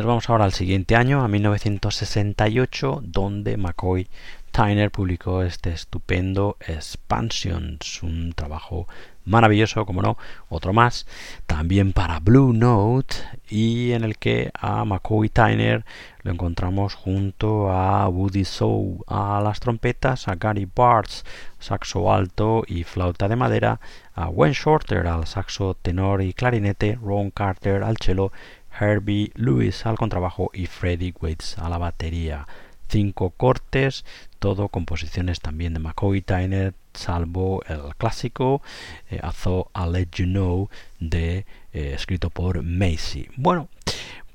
Vamos 0.10 0.28
ahora 0.28 0.46
al 0.46 0.54
siguiente 0.54 0.96
año, 0.96 1.22
a 1.24 1.28
1968, 1.28 3.02
donde 3.04 3.58
McCoy 3.58 4.08
Tyner 4.50 4.90
publicó 4.90 5.44
este 5.44 5.70
estupendo 5.72 6.58
Expansions, 6.66 8.02
un 8.02 8.34
trabajo 8.34 8.88
maravilloso, 9.26 9.86
como 9.86 10.02
no, 10.02 10.18
otro 10.50 10.74
más, 10.74 11.06
también 11.46 11.94
para 11.94 12.20
Blue 12.20 12.54
Note 12.54 13.18
y 13.50 13.92
en 13.92 14.04
el 14.04 14.18
que 14.18 14.50
a 14.60 14.84
McCoy 14.84 15.30
Tyner 15.30 15.86
lo 16.24 16.32
encontramos 16.32 16.96
junto 16.96 17.72
a 17.72 18.10
Woody 18.10 18.46
Sow. 18.46 19.04
A 19.08 19.40
las 19.44 19.60
trompetas, 19.60 20.28
a 20.28 20.36
Gary 20.36 20.68
Bartz, 20.76 21.24
saxo 21.60 22.12
alto 22.12 22.64
y 22.68 22.84
flauta 22.84 23.28
de 23.28 23.36
madera, 23.36 23.80
a 24.16 24.28
Wayne 24.30 24.56
Shorter 24.56 25.06
al 25.06 25.28
saxo 25.28 25.76
tenor 25.76 26.24
y 26.24 26.34
clarinete, 26.34 26.98
Ron 27.02 27.30
Carter 27.30 27.84
al 27.84 27.98
cello, 27.98 28.32
Herbie 28.80 29.32
Lewis 29.36 29.86
al 29.86 29.98
contrabajo 29.98 30.52
y 30.54 30.68
Freddie 30.68 31.14
Waits 31.20 31.58
a 31.58 31.70
la 31.70 31.78
batería 31.78 32.48
cinco 32.90 33.30
cortes, 33.30 34.04
todo 34.40 34.68
composiciones 34.68 35.40
también 35.40 35.74
de 35.74 35.80
McCoy 35.80 36.22
Tyner, 36.22 36.74
salvo 36.94 37.62
el 37.68 37.96
clásico 37.96 38.62
eh, 39.10 39.22
I'll 39.22 39.92
Let 39.92 40.10
You 40.16 40.26
Know 40.26 40.70
de 41.00 41.46
eh, 41.72 41.94
escrito 41.94 42.30
por 42.30 42.64
Macy. 42.64 43.30
Bueno, 43.38 43.70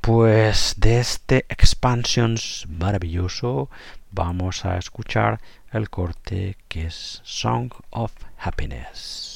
pues 0.01 0.75
de 0.77 1.01
este 1.01 1.47
Expansions 1.49 2.67
maravilloso 2.69 3.69
vamos 4.13 4.65
a 4.65 4.79
escuchar 4.79 5.41
el 5.73 5.91
corte 5.91 6.57
que 6.69 6.87
es 6.87 7.21
Song 7.25 7.73
of 7.91 8.13
Happiness. 8.39 9.34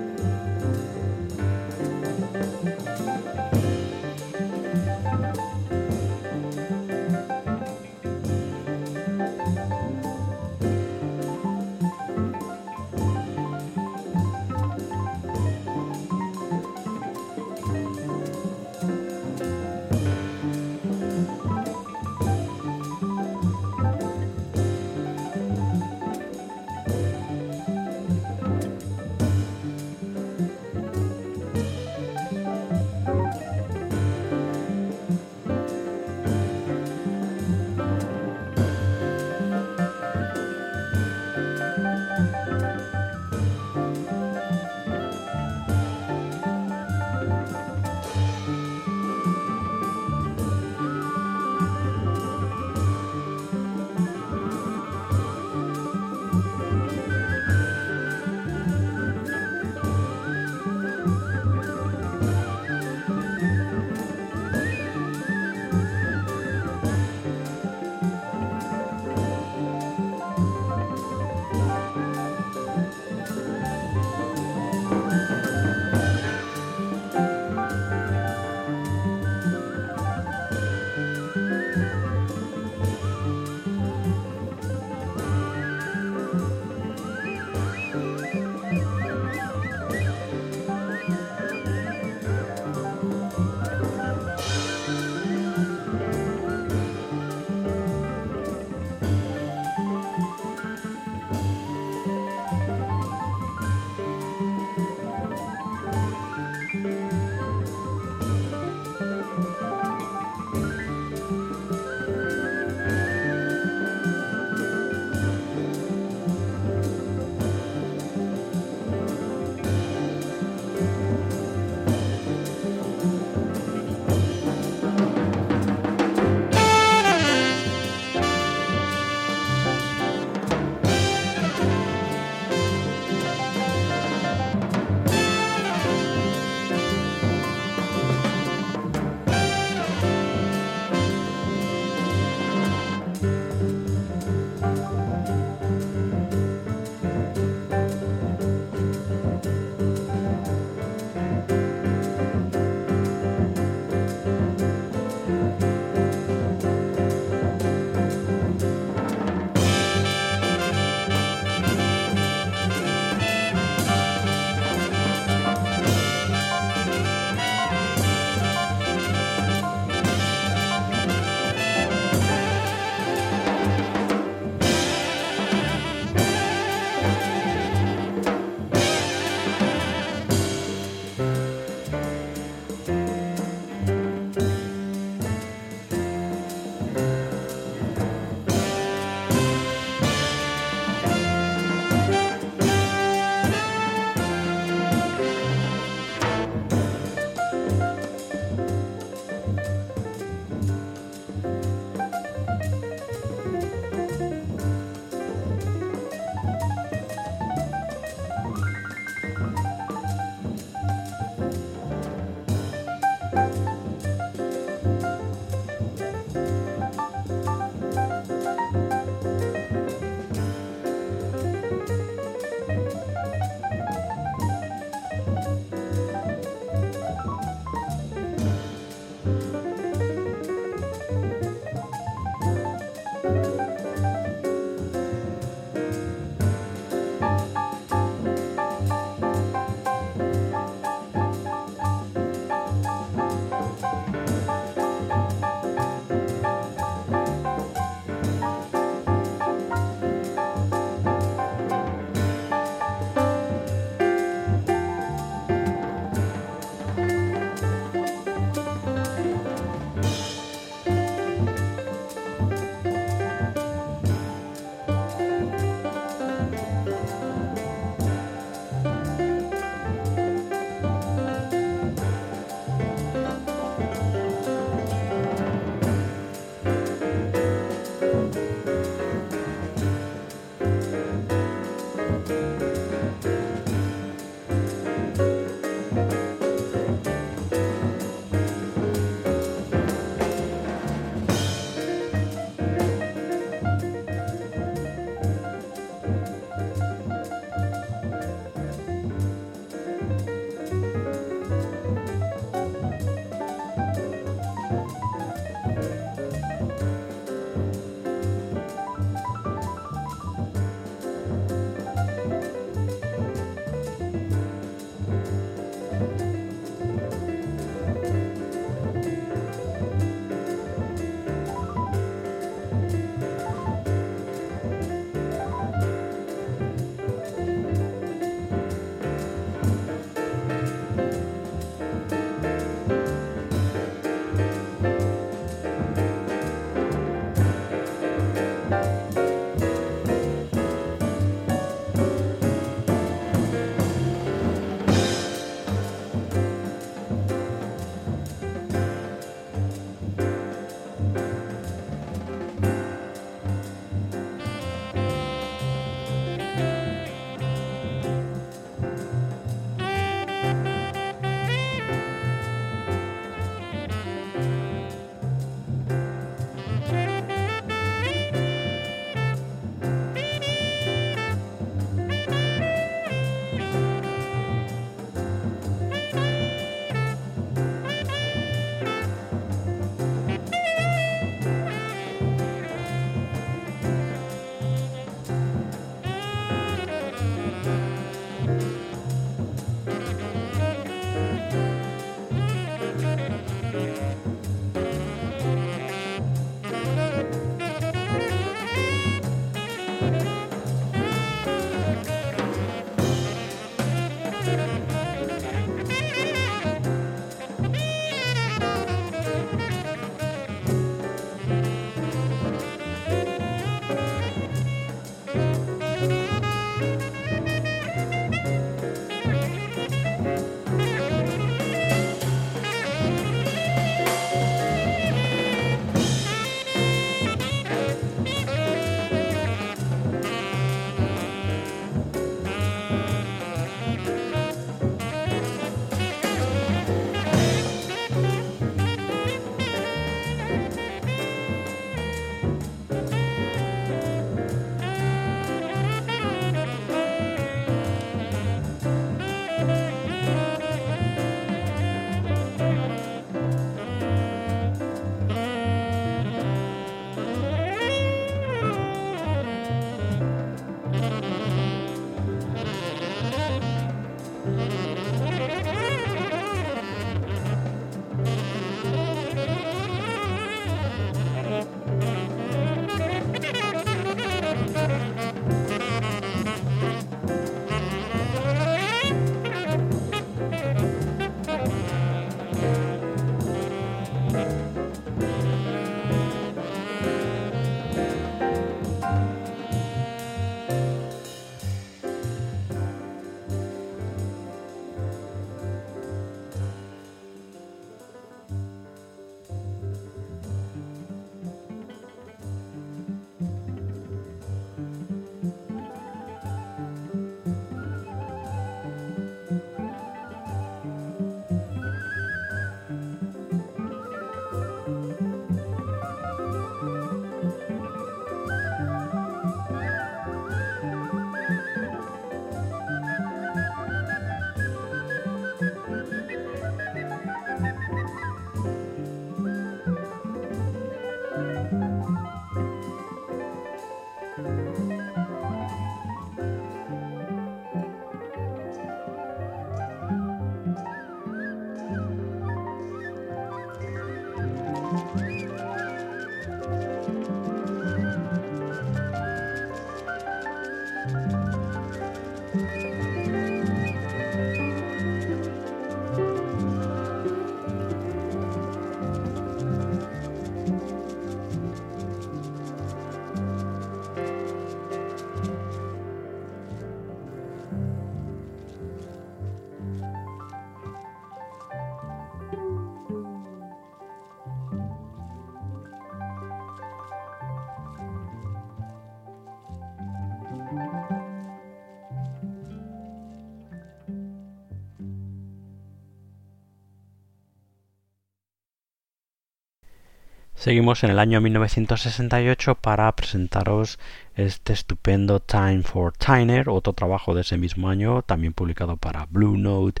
Seguimos 590.64 591.04
en 591.04 591.10
el 591.10 591.18
año 591.18 591.42
1968 591.42 592.76
para 592.76 593.14
presentaros 593.14 593.98
este 594.34 594.72
estupendo 594.72 595.38
Time 595.38 595.82
for 595.82 596.14
Tyner, 596.14 596.70
otro 596.70 596.94
trabajo 596.94 597.34
de 597.34 597.42
ese 597.42 597.58
mismo 597.58 597.90
año, 597.90 598.22
también 598.22 598.54
publicado 598.54 598.96
para 598.96 599.26
Blue 599.26 599.58
Note 599.58 600.00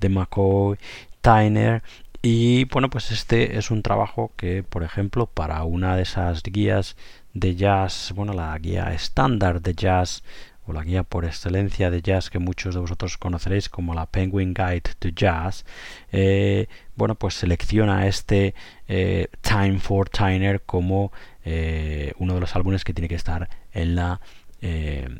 de 0.00 0.08
McCoy 0.08 0.78
Tyner. 1.20 1.84
Y 2.22 2.64
bueno, 2.64 2.90
pues 2.90 3.12
este 3.12 3.56
es 3.56 3.70
un 3.70 3.82
trabajo 3.82 4.32
que, 4.36 4.64
por 4.64 4.82
ejemplo, 4.82 5.26
para 5.26 5.62
una 5.62 5.94
de 5.94 6.02
esas 6.02 6.42
guías 6.42 6.96
de 7.32 7.54
jazz, 7.54 8.12
bueno, 8.16 8.32
la 8.32 8.58
guía 8.58 8.92
estándar 8.92 9.62
de 9.62 9.74
jazz 9.74 10.24
la 10.72 10.84
guía 10.84 11.02
por 11.02 11.24
excelencia 11.24 11.90
de 11.90 12.02
jazz 12.02 12.30
que 12.30 12.38
muchos 12.38 12.74
de 12.74 12.80
vosotros 12.80 13.18
conoceréis 13.18 13.68
como 13.68 13.94
la 13.94 14.06
Penguin 14.06 14.54
Guide 14.54 14.82
to 14.98 15.08
Jazz, 15.08 15.64
eh, 16.12 16.66
bueno, 16.96 17.14
pues 17.14 17.34
selecciona 17.34 18.06
este 18.06 18.54
eh, 18.88 19.28
Time 19.40 19.78
for 19.78 20.08
Tyner 20.08 20.62
como 20.62 21.12
eh, 21.44 22.12
uno 22.18 22.34
de 22.34 22.40
los 22.40 22.54
álbumes 22.56 22.84
que 22.84 22.94
tiene 22.94 23.08
que 23.08 23.14
estar 23.14 23.48
en 23.72 23.94
la 23.94 24.20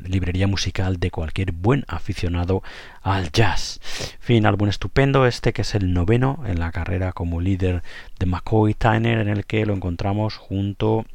librería 0.03 0.45
musical 0.45 0.99
de 0.99 1.09
cualquier 1.09 1.51
buen 1.51 1.83
aficionado 1.87 2.61
al 3.01 3.31
jazz. 3.31 3.79
Fin, 4.19 4.45
álbum 4.45 4.69
estupendo, 4.69 5.25
este 5.25 5.51
que 5.51 5.63
es 5.63 5.73
el 5.73 5.93
noveno 5.93 6.43
en 6.45 6.59
la 6.59 6.71
carrera 6.71 7.11
como 7.11 7.41
líder 7.41 7.81
de 8.19 8.27
McCoy 8.27 8.75
Tyner, 8.75 9.17
en 9.17 9.29
el 9.29 9.47
que 9.47 9.65
lo 9.65 9.73
encontramos 9.73 10.35
junto 10.35 11.07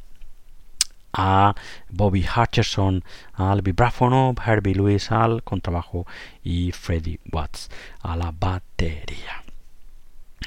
a 1.17 1.55
Bobby 1.89 2.23
Hutcherson 2.23 3.03
al 3.33 3.61
vibráfono, 3.61 4.35
Herbie 4.45 4.75
Lewis 4.75 5.11
al 5.11 5.43
contrabajo 5.43 6.05
y 6.43 6.71
Freddie 6.71 7.19
Watts 7.31 7.69
a 8.01 8.15
la 8.15 8.31
batería 8.31 9.46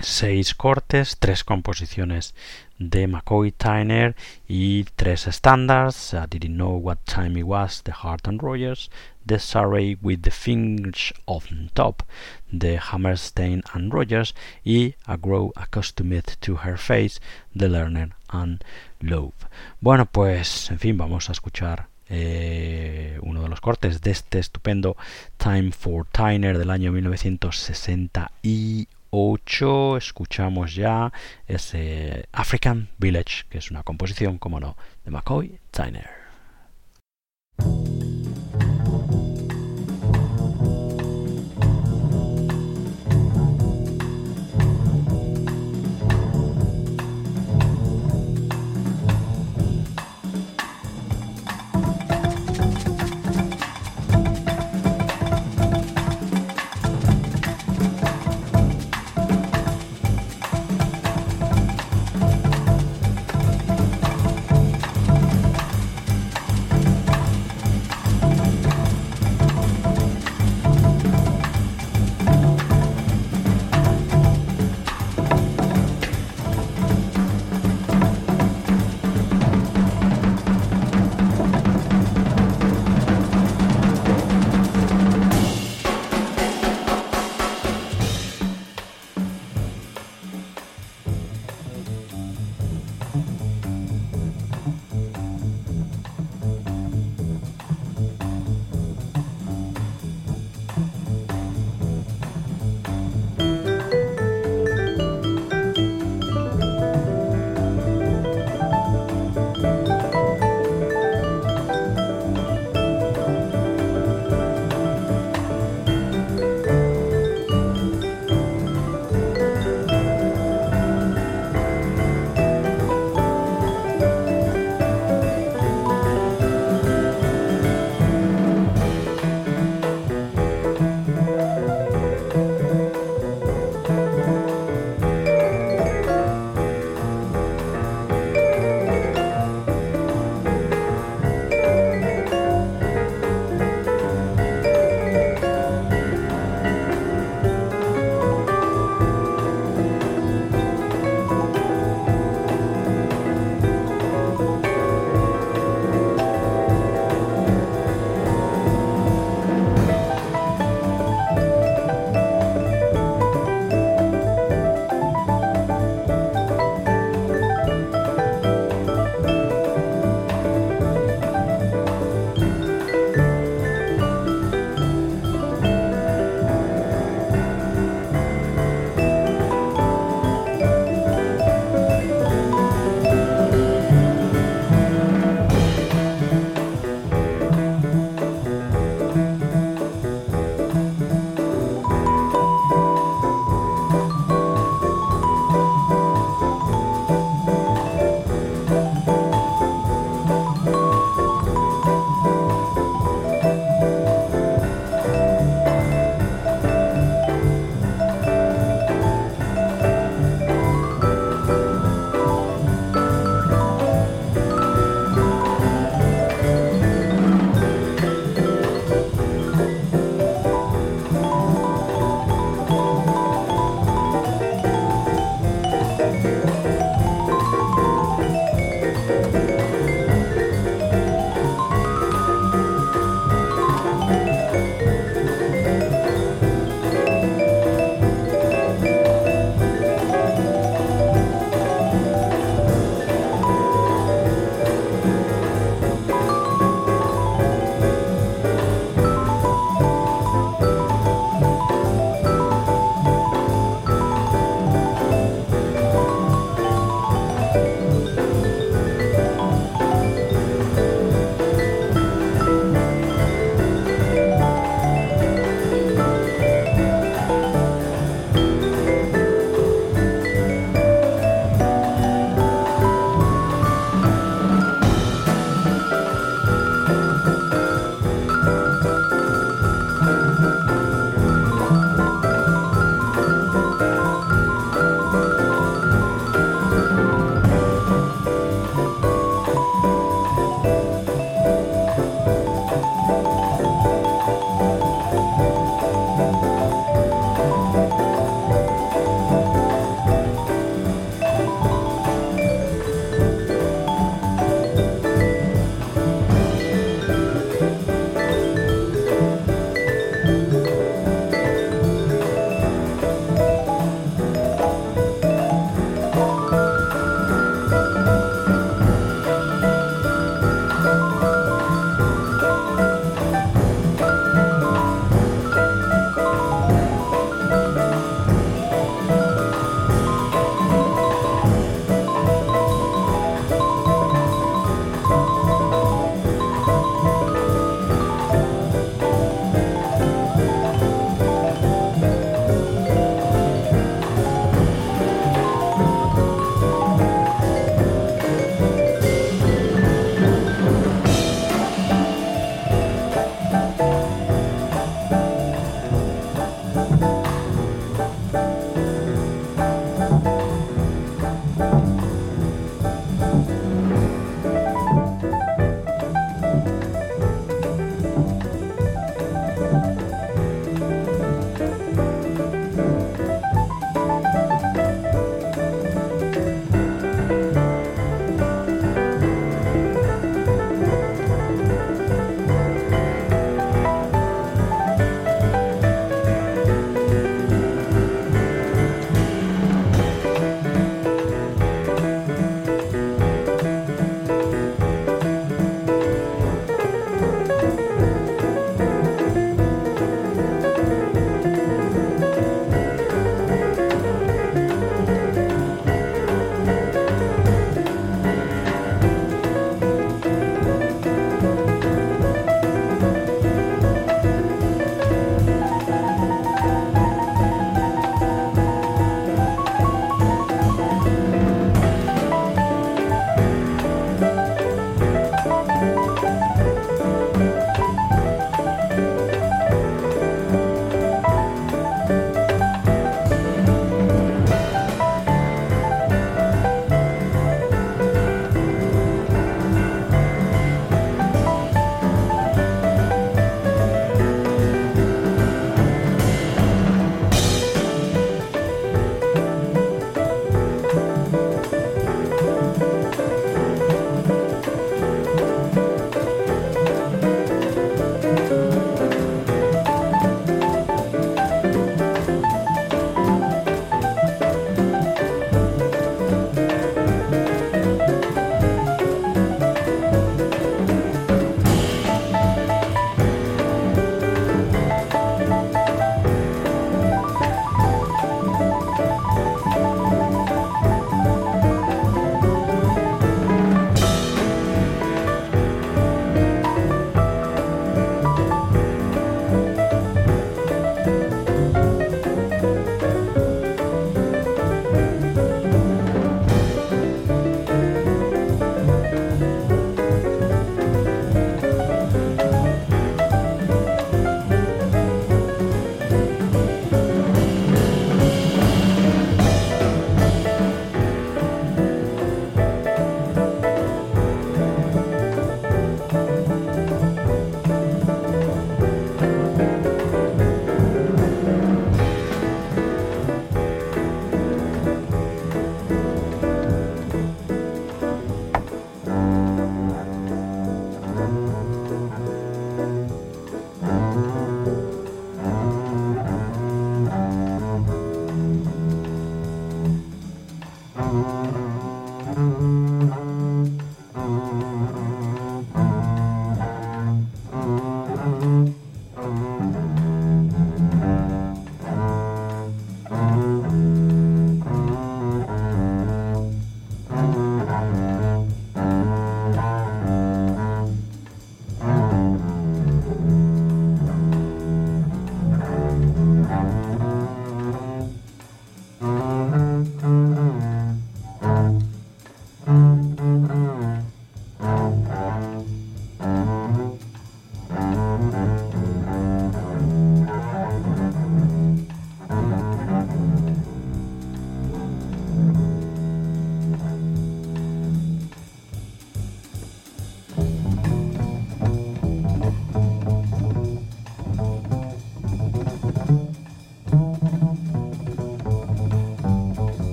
seis 0.00 0.54
cortes, 0.54 1.16
tres 1.18 1.44
composiciones 1.44 2.34
de 2.78 3.06
McCoy 3.06 3.52
Tyner 3.52 4.16
y 4.46 4.84
tres 4.96 5.26
estándares. 5.26 6.14
I 6.14 6.26
didn't 6.28 6.56
know 6.56 6.76
what 6.76 6.98
time 7.04 7.38
it 7.38 7.46
was, 7.46 7.82
The 7.82 7.92
Hart 7.92 8.28
and 8.28 8.42
Rogers, 8.42 8.90
The 9.24 9.38
Surrey 9.38 9.96
with 10.02 10.22
the 10.22 10.30
Fingers 10.30 11.14
on 11.26 11.70
Top, 11.74 12.02
The 12.52 12.78
Hammerstein 12.78 13.62
and 13.72 13.92
Rogers 13.92 14.34
y 14.64 14.94
A 15.06 15.16
Grow 15.16 15.52
Accustomed 15.56 16.36
to 16.40 16.58
Her 16.64 16.76
Face, 16.76 17.20
The 17.54 17.68
Learner 17.68 18.10
and 18.28 18.62
Love. 19.00 19.34
Bueno, 19.80 20.06
pues 20.06 20.70
en 20.70 20.78
fin, 20.78 20.98
vamos 20.98 21.28
a 21.28 21.32
escuchar 21.32 21.88
eh, 22.08 23.18
uno 23.22 23.42
de 23.42 23.48
los 23.48 23.60
cortes 23.60 24.00
de 24.00 24.12
este 24.12 24.38
estupendo 24.38 24.96
Time 25.38 25.72
for 25.72 26.06
Tyner 26.06 26.56
del 26.56 26.70
año 26.70 26.92
1968 26.92 28.95
8 29.10 29.96
escuchamos 29.96 30.74
ya 30.74 31.12
ese 31.46 32.28
African 32.32 32.88
Village, 32.98 33.44
que 33.48 33.58
es 33.58 33.70
una 33.70 33.82
composición, 33.82 34.38
como 34.38 34.60
no, 34.60 34.76
de 35.04 35.10
McCoy 35.10 35.60
Tyner. 35.70 36.10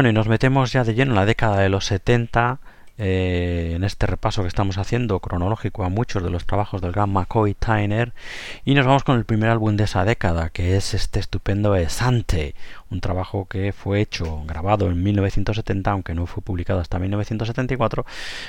Bueno, 0.00 0.08
y 0.08 0.14
nos 0.14 0.28
metemos 0.28 0.72
ya 0.72 0.82
de 0.82 0.94
lleno 0.94 1.10
en 1.10 1.16
la 1.16 1.26
década 1.26 1.58
de 1.58 1.68
los 1.68 1.84
70, 1.84 2.58
eh, 2.96 3.74
en 3.76 3.84
este 3.84 4.06
repaso 4.06 4.40
que 4.40 4.48
estamos 4.48 4.78
haciendo 4.78 5.20
cronológico 5.20 5.84
a 5.84 5.90
muchos 5.90 6.22
de 6.22 6.30
los 6.30 6.46
trabajos 6.46 6.80
del 6.80 6.92
gran 6.92 7.10
McCoy 7.10 7.52
Tyner, 7.52 8.14
y 8.64 8.72
nos 8.72 8.86
vamos 8.86 9.04
con 9.04 9.18
el 9.18 9.26
primer 9.26 9.50
álbum 9.50 9.76
de 9.76 9.84
esa 9.84 10.06
década, 10.06 10.48
que 10.48 10.78
es 10.78 10.94
este 10.94 11.20
estupendo 11.20 11.76
Esante, 11.76 12.54
un 12.90 13.00
trabajo 13.00 13.46
que 13.46 13.72
fue 13.72 14.00
hecho, 14.00 14.42
grabado 14.44 14.90
en 14.90 15.02
1970, 15.02 15.90
aunque 15.90 16.14
no 16.14 16.26
fue 16.26 16.42
publicado 16.42 16.80
hasta 16.80 16.98
1974, 16.98 18.04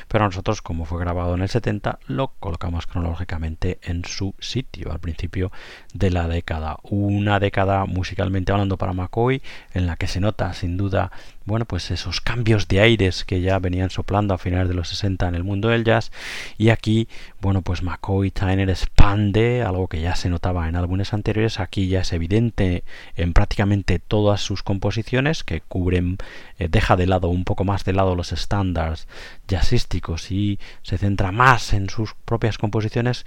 pero 0.07 0.25
nosotros, 0.25 0.61
como 0.61 0.85
fue 0.85 0.99
grabado 0.99 1.35
en 1.35 1.41
el 1.41 1.49
70, 1.49 1.99
lo 2.07 2.29
colocamos 2.39 2.87
cronológicamente 2.87 3.79
en 3.83 4.05
su 4.05 4.35
sitio, 4.39 4.91
al 4.91 4.99
principio 4.99 5.51
de 5.93 6.11
la 6.11 6.27
década. 6.27 6.77
Una 6.83 7.39
década 7.39 7.85
musicalmente 7.85 8.51
hablando 8.51 8.77
para 8.77 8.93
McCoy, 8.93 9.41
en 9.73 9.87
la 9.87 9.95
que 9.95 10.07
se 10.07 10.19
nota 10.19 10.53
sin 10.53 10.77
duda 10.77 11.11
bueno, 11.43 11.65
pues 11.65 11.89
esos 11.89 12.21
cambios 12.21 12.67
de 12.67 12.81
aires 12.81 13.25
que 13.25 13.41
ya 13.41 13.57
venían 13.57 13.89
soplando 13.89 14.35
a 14.35 14.37
finales 14.37 14.67
de 14.67 14.75
los 14.75 14.89
60 14.89 15.27
en 15.27 15.33
el 15.33 15.43
mundo 15.43 15.69
del 15.69 15.83
jazz 15.83 16.11
y 16.57 16.69
aquí, 16.69 17.07
bueno, 17.41 17.63
pues 17.63 17.81
McCoy 17.81 18.29
Tyner 18.29 18.69
expande 18.69 19.63
algo 19.63 19.87
que 19.87 20.01
ya 20.01 20.15
se 20.15 20.29
notaba 20.29 20.69
en 20.69 20.75
álbumes 20.75 21.13
anteriores, 21.13 21.59
aquí 21.59 21.87
ya 21.87 22.01
es 22.01 22.13
evidente 22.13 22.83
en 23.15 23.33
prácticamente 23.33 23.97
todo 23.97 24.30
sus 24.37 24.63
composiciones 24.63 25.43
que 25.43 25.61
cubren, 25.61 26.17
eh, 26.57 26.67
deja 26.69 26.95
de 26.95 27.07
lado 27.07 27.27
un 27.27 27.43
poco 27.43 27.63
más 27.65 27.83
de 27.83 27.93
lado 27.93 28.15
los 28.15 28.31
estándares 28.31 29.07
jazzísticos 29.47 30.31
y 30.31 30.59
se 30.83 30.97
centra 30.97 31.31
más 31.31 31.73
en 31.73 31.89
sus 31.89 32.13
propias 32.13 32.57
composiciones, 32.57 33.25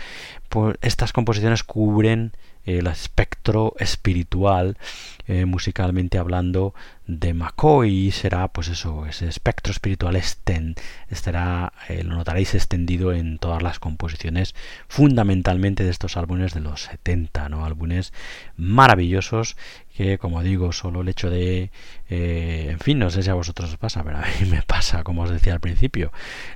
pues 0.48 0.76
estas 0.81 1.12
composiciones 1.12 1.62
cubren 1.62 2.32
el 2.64 2.86
espectro 2.86 3.74
espiritual 3.78 4.78
eh, 5.26 5.44
musicalmente 5.44 6.18
hablando 6.18 6.74
de 7.06 7.35
McCoy 7.35 8.10
será 8.12 8.48
pues 8.48 8.68
eso 8.68 9.05
ese 9.06 9.28
espectro 9.28 9.72
espiritual 9.72 10.16
estén 10.16 10.74
estará 11.10 11.74
eh, 11.89 12.02
lo 12.02 12.14
notaréis 12.14 12.55
extendido 12.55 13.12
en 13.12 13.39
todas 13.39 13.62
las 13.62 13.78
composiciones 13.78 14.55
fundamentalmente 14.89 15.85
de 15.85 15.90
estos 15.90 16.16
álbumes 16.16 16.55
de 16.55 16.60
los 16.60 16.85
70 16.85 17.51
no 17.51 17.66
álbumes 17.66 18.14
maravillosos 18.56 19.56
que 19.94 20.16
como 20.16 20.43
digo 20.43 20.72
solo 20.72 21.02
el 21.02 21.09
hecho 21.09 21.28
de 21.28 21.70
eh, 22.09 22.68
en 22.70 22.78
fin 22.81 22.98
no 22.98 23.10
sé 23.10 23.22
si 23.22 23.28
a 23.28 23.35
vosotros 23.35 23.70
os 23.70 23.76
pasa 23.76 24.02
pero 24.02 24.18
a 24.18 24.22
mí 24.22 24.47
me 24.51 24.62
pasa 24.62 25.05
como 25.05 25.22
os 25.22 25.31
decía 25.31 25.52
al 25.52 25.60
principio 25.60 26.10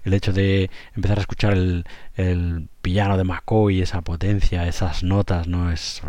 el 0.04 0.14
hecho 0.14 0.32
de 0.32 0.70
empezar 0.96 1.18
a 1.18 1.20
escuchar 1.20 1.52
el, 1.52 1.84
el 2.16 2.68
piano 2.80 3.18
de 3.18 3.24
McCoy 3.24 3.82
esa 3.82 4.00
potencia 4.00 4.66
esas 4.66 5.02
notas 5.02 5.46
no 5.46 5.70
es, 5.70 6.00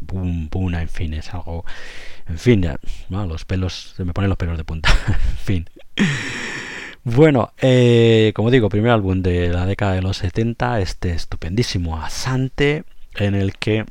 boom 0.00 0.48
boom 0.50 0.74
en 0.74 0.88
fin 0.88 1.14
es 1.14 1.32
algo 1.32 1.64
en 2.28 2.38
fin, 2.38 2.62
ya, 2.62 2.78
los 3.08 3.44
pelos, 3.44 3.94
se 3.96 4.04
me 4.04 4.12
ponen 4.12 4.28
los 4.28 4.38
pelos 4.38 4.56
de 4.56 4.64
punta. 4.64 4.90
en 5.08 5.36
fin. 5.36 5.70
Bueno, 7.04 7.52
eh, 7.58 8.32
como 8.34 8.50
digo, 8.50 8.68
primer 8.68 8.90
álbum 8.90 9.20
de 9.20 9.50
la 9.50 9.66
década 9.66 9.92
de 9.92 10.02
los 10.02 10.16
70, 10.18 10.80
este 10.80 11.12
estupendísimo 11.12 12.00
Asante, 12.00 12.84
en 13.16 13.34
el 13.34 13.56
que 13.56 13.84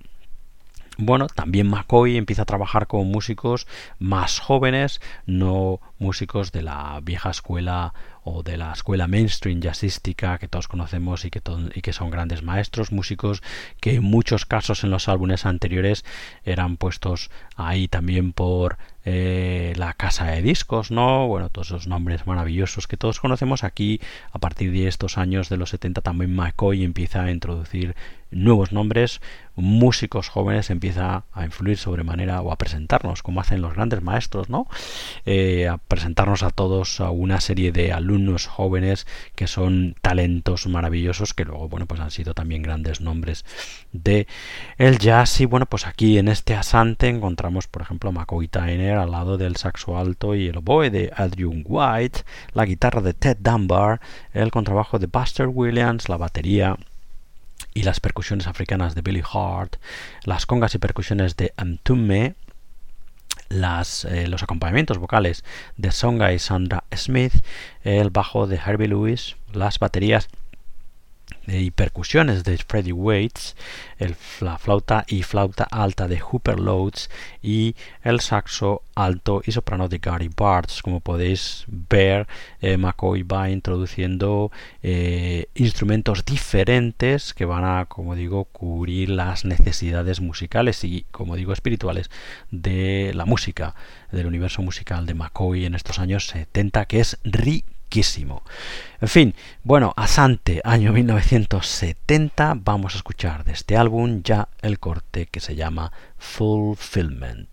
bueno, 0.98 1.28
también 1.28 1.68
McCoy 1.68 2.18
empieza 2.18 2.44
a 2.44 2.46
trabajar 2.46 2.86
con 2.88 3.08
músicos 3.08 3.68
más 3.98 4.40
jóvenes, 4.40 5.02
no 5.26 5.80
músicos 5.98 6.52
de 6.52 6.62
la 6.62 7.00
vieja 7.02 7.32
escuela 7.32 7.94
o 8.24 8.44
de 8.44 8.58
la 8.58 8.72
escuela 8.72 9.08
mainstream 9.08 9.62
jazzística 9.62 10.38
que 10.38 10.48
todos 10.48 10.68
conocemos 10.68 11.26
y 11.26 11.30
que, 11.30 11.42
y 11.76 11.82
que 11.82 11.94
son 11.94 12.10
grandes 12.10 12.44
maestros, 12.44 12.92
músicos 12.92 13.44
que 13.80 13.96
en 13.96 14.04
muchos 14.04 14.46
casos 14.46 14.84
en 14.84 14.92
los 14.92 15.10
álbumes 15.10 15.46
anteriores 15.46 16.06
eran 16.44 16.78
puestos 16.78 17.30
ahí 17.56 17.88
también 17.88 18.34
por 18.34 18.78
eh, 19.06 19.74
la 19.76 19.94
casa 19.94 20.28
de 20.28 20.42
discos, 20.42 20.90
¿no? 20.90 21.28
Bueno, 21.28 21.50
todos 21.50 21.68
esos 21.68 21.88
nombres 21.88 22.26
maravillosos 22.26 22.88
que 22.88 22.96
todos 22.96 23.20
conocemos 23.20 23.66
aquí 23.66 24.00
a 24.32 24.40
partir 24.40 24.72
de 24.72 24.88
estos 24.88 25.18
años 25.18 25.50
de 25.50 25.58
los 25.58 25.72
70 25.72 26.02
también 26.02 26.34
McCoy 26.34 26.84
empieza 26.84 27.24
a 27.24 27.32
introducir 27.32 27.96
nuevos 28.36 28.72
nombres, 28.72 29.22
músicos 29.56 30.30
jóvenes 30.30 30.70
empieza 30.70 31.26
a 31.32 31.46
influir 31.46 31.78
sobremanera 31.78 32.42
o 32.42 32.52
a 32.52 32.58
presentarnos 32.58 33.22
como 33.22 33.40
hacen 33.42 33.62
los 33.62 33.74
grandes 33.74 34.02
maestros, 34.02 34.50
¿no? 34.50 34.68
Eh, 35.26 35.68
a 35.68 35.78
presentarnos 35.78 36.44
a 36.44 36.50
todos 36.50 37.00
a 37.00 37.12
una 37.12 37.40
serie 37.40 37.72
de 37.72 37.94
alumnos 37.94 38.48
jóvenes 38.48 39.06
que 39.36 39.48
son 39.48 39.96
talentos 40.02 40.66
maravillosos 40.68 41.34
que 41.34 41.46
luego, 41.46 41.70
bueno, 41.70 41.86
pues 41.86 42.02
han 42.02 42.12
sido 42.12 42.34
también 42.34 42.64
grandes 42.64 43.02
nombres 43.02 43.46
de 43.92 44.28
el 44.78 44.98
jazz 44.98 45.40
y 45.42 45.46
bueno, 45.46 45.68
pues 45.68 45.86
aquí 45.86 46.18
en 46.18 46.28
este 46.28 46.56
asante 46.56 47.08
encontramos, 47.10 47.68
por 47.68 47.84
ejemplo, 47.84 48.10
a 48.10 48.14
McCoy 48.14 48.48
Tyner 48.48 48.98
al 48.98 49.12
lado 49.12 49.38
del 49.38 49.56
saxo 49.56 49.98
alto 49.98 50.36
y 50.36 50.48
el 50.48 50.58
oboe 50.58 50.90
de 50.90 51.12
Adrian 51.16 51.64
White, 51.66 52.22
la 52.54 52.66
guitarra 52.66 53.02
de 53.02 53.14
Ted 53.14 53.38
Dunbar, 53.40 54.02
el 54.34 54.52
contrabajo 54.52 54.98
de 54.98 55.08
Buster 55.08 55.48
Williams, 55.48 56.10
la 56.10 56.18
batería 56.18 56.76
y 57.74 57.84
las 57.84 58.00
percusiones 58.00 58.48
africanas 58.48 58.96
de 58.96 59.02
Billy 59.02 59.24
Hart, 59.34 59.78
las 60.24 60.46
congas 60.46 60.76
y 60.76 60.78
percusiones 60.78 61.36
de 61.36 61.54
Mtume, 61.64 62.36
las, 63.50 64.06
eh, 64.06 64.28
los 64.28 64.44
acompañamientos 64.44 64.98
vocales 64.98 65.44
de 65.78 65.92
Songa 65.92 66.34
y 66.34 66.40
Sandra 66.40 66.84
Smith, 66.96 67.34
el 67.84 68.10
bajo 68.10 68.48
de 68.48 68.58
Herbie 68.58 68.88
Lewis, 68.88 69.36
las 69.54 69.80
baterías 69.80 70.30
y 71.48 71.72
percusiones 71.72 72.44
de 72.44 72.58
Freddie 72.58 72.94
Waits, 72.94 73.56
el, 73.98 74.16
la 74.40 74.58
flauta 74.58 75.06
y 75.08 75.24
flauta 75.24 75.66
alta 75.66 76.08
de 76.08 76.20
Hooper 76.20 76.60
Loads 76.60 77.10
y 77.42 77.76
el 78.04 78.22
saxo 78.22 78.84
alto 78.96 79.42
y 79.46 79.52
soprano 79.52 79.90
de 79.90 79.98
Gary 79.98 80.30
Bartz. 80.36 80.82
Como 80.82 81.02
podéis 81.02 81.66
ver, 81.68 82.28
eh, 82.62 82.78
McCoy 82.78 83.24
va 83.24 83.50
introduciendo 83.50 84.52
eh, 84.82 85.48
instrumentos 85.56 86.26
diferentes 86.26 87.34
que 87.34 87.46
van 87.46 87.66
a, 87.66 87.86
como 87.86 88.16
digo, 88.16 88.46
cubrir 88.46 89.10
las 89.10 89.46
necesidades 89.46 90.22
musicales 90.22 90.84
y, 90.84 91.06
como 91.12 91.36
digo, 91.36 91.54
espirituales 91.54 92.10
de 92.52 93.12
la 93.16 93.26
música, 93.26 93.76
del 94.12 94.28
universo 94.28 94.62
musical 94.62 95.06
de 95.06 95.14
McCoy 95.14 95.66
en 95.66 95.76
estos 95.76 96.00
años 96.00 96.28
70, 96.28 96.86
que 96.86 97.00
es 97.00 97.20
rico 97.24 97.68
en 99.02 99.08
fin, 99.08 99.36
bueno, 99.64 99.94
Asante, 99.96 100.62
año 100.64 100.92
1970, 100.94 102.56
vamos 102.58 102.96
a 102.96 102.98
escuchar 102.98 103.44
de 103.44 103.52
este 103.52 103.78
álbum 103.78 104.22
ya 104.24 104.50
el 104.62 104.80
corte 104.80 105.28
que 105.28 105.40
se 105.40 105.56
llama 105.56 105.92
Fulfillment. 106.18 107.50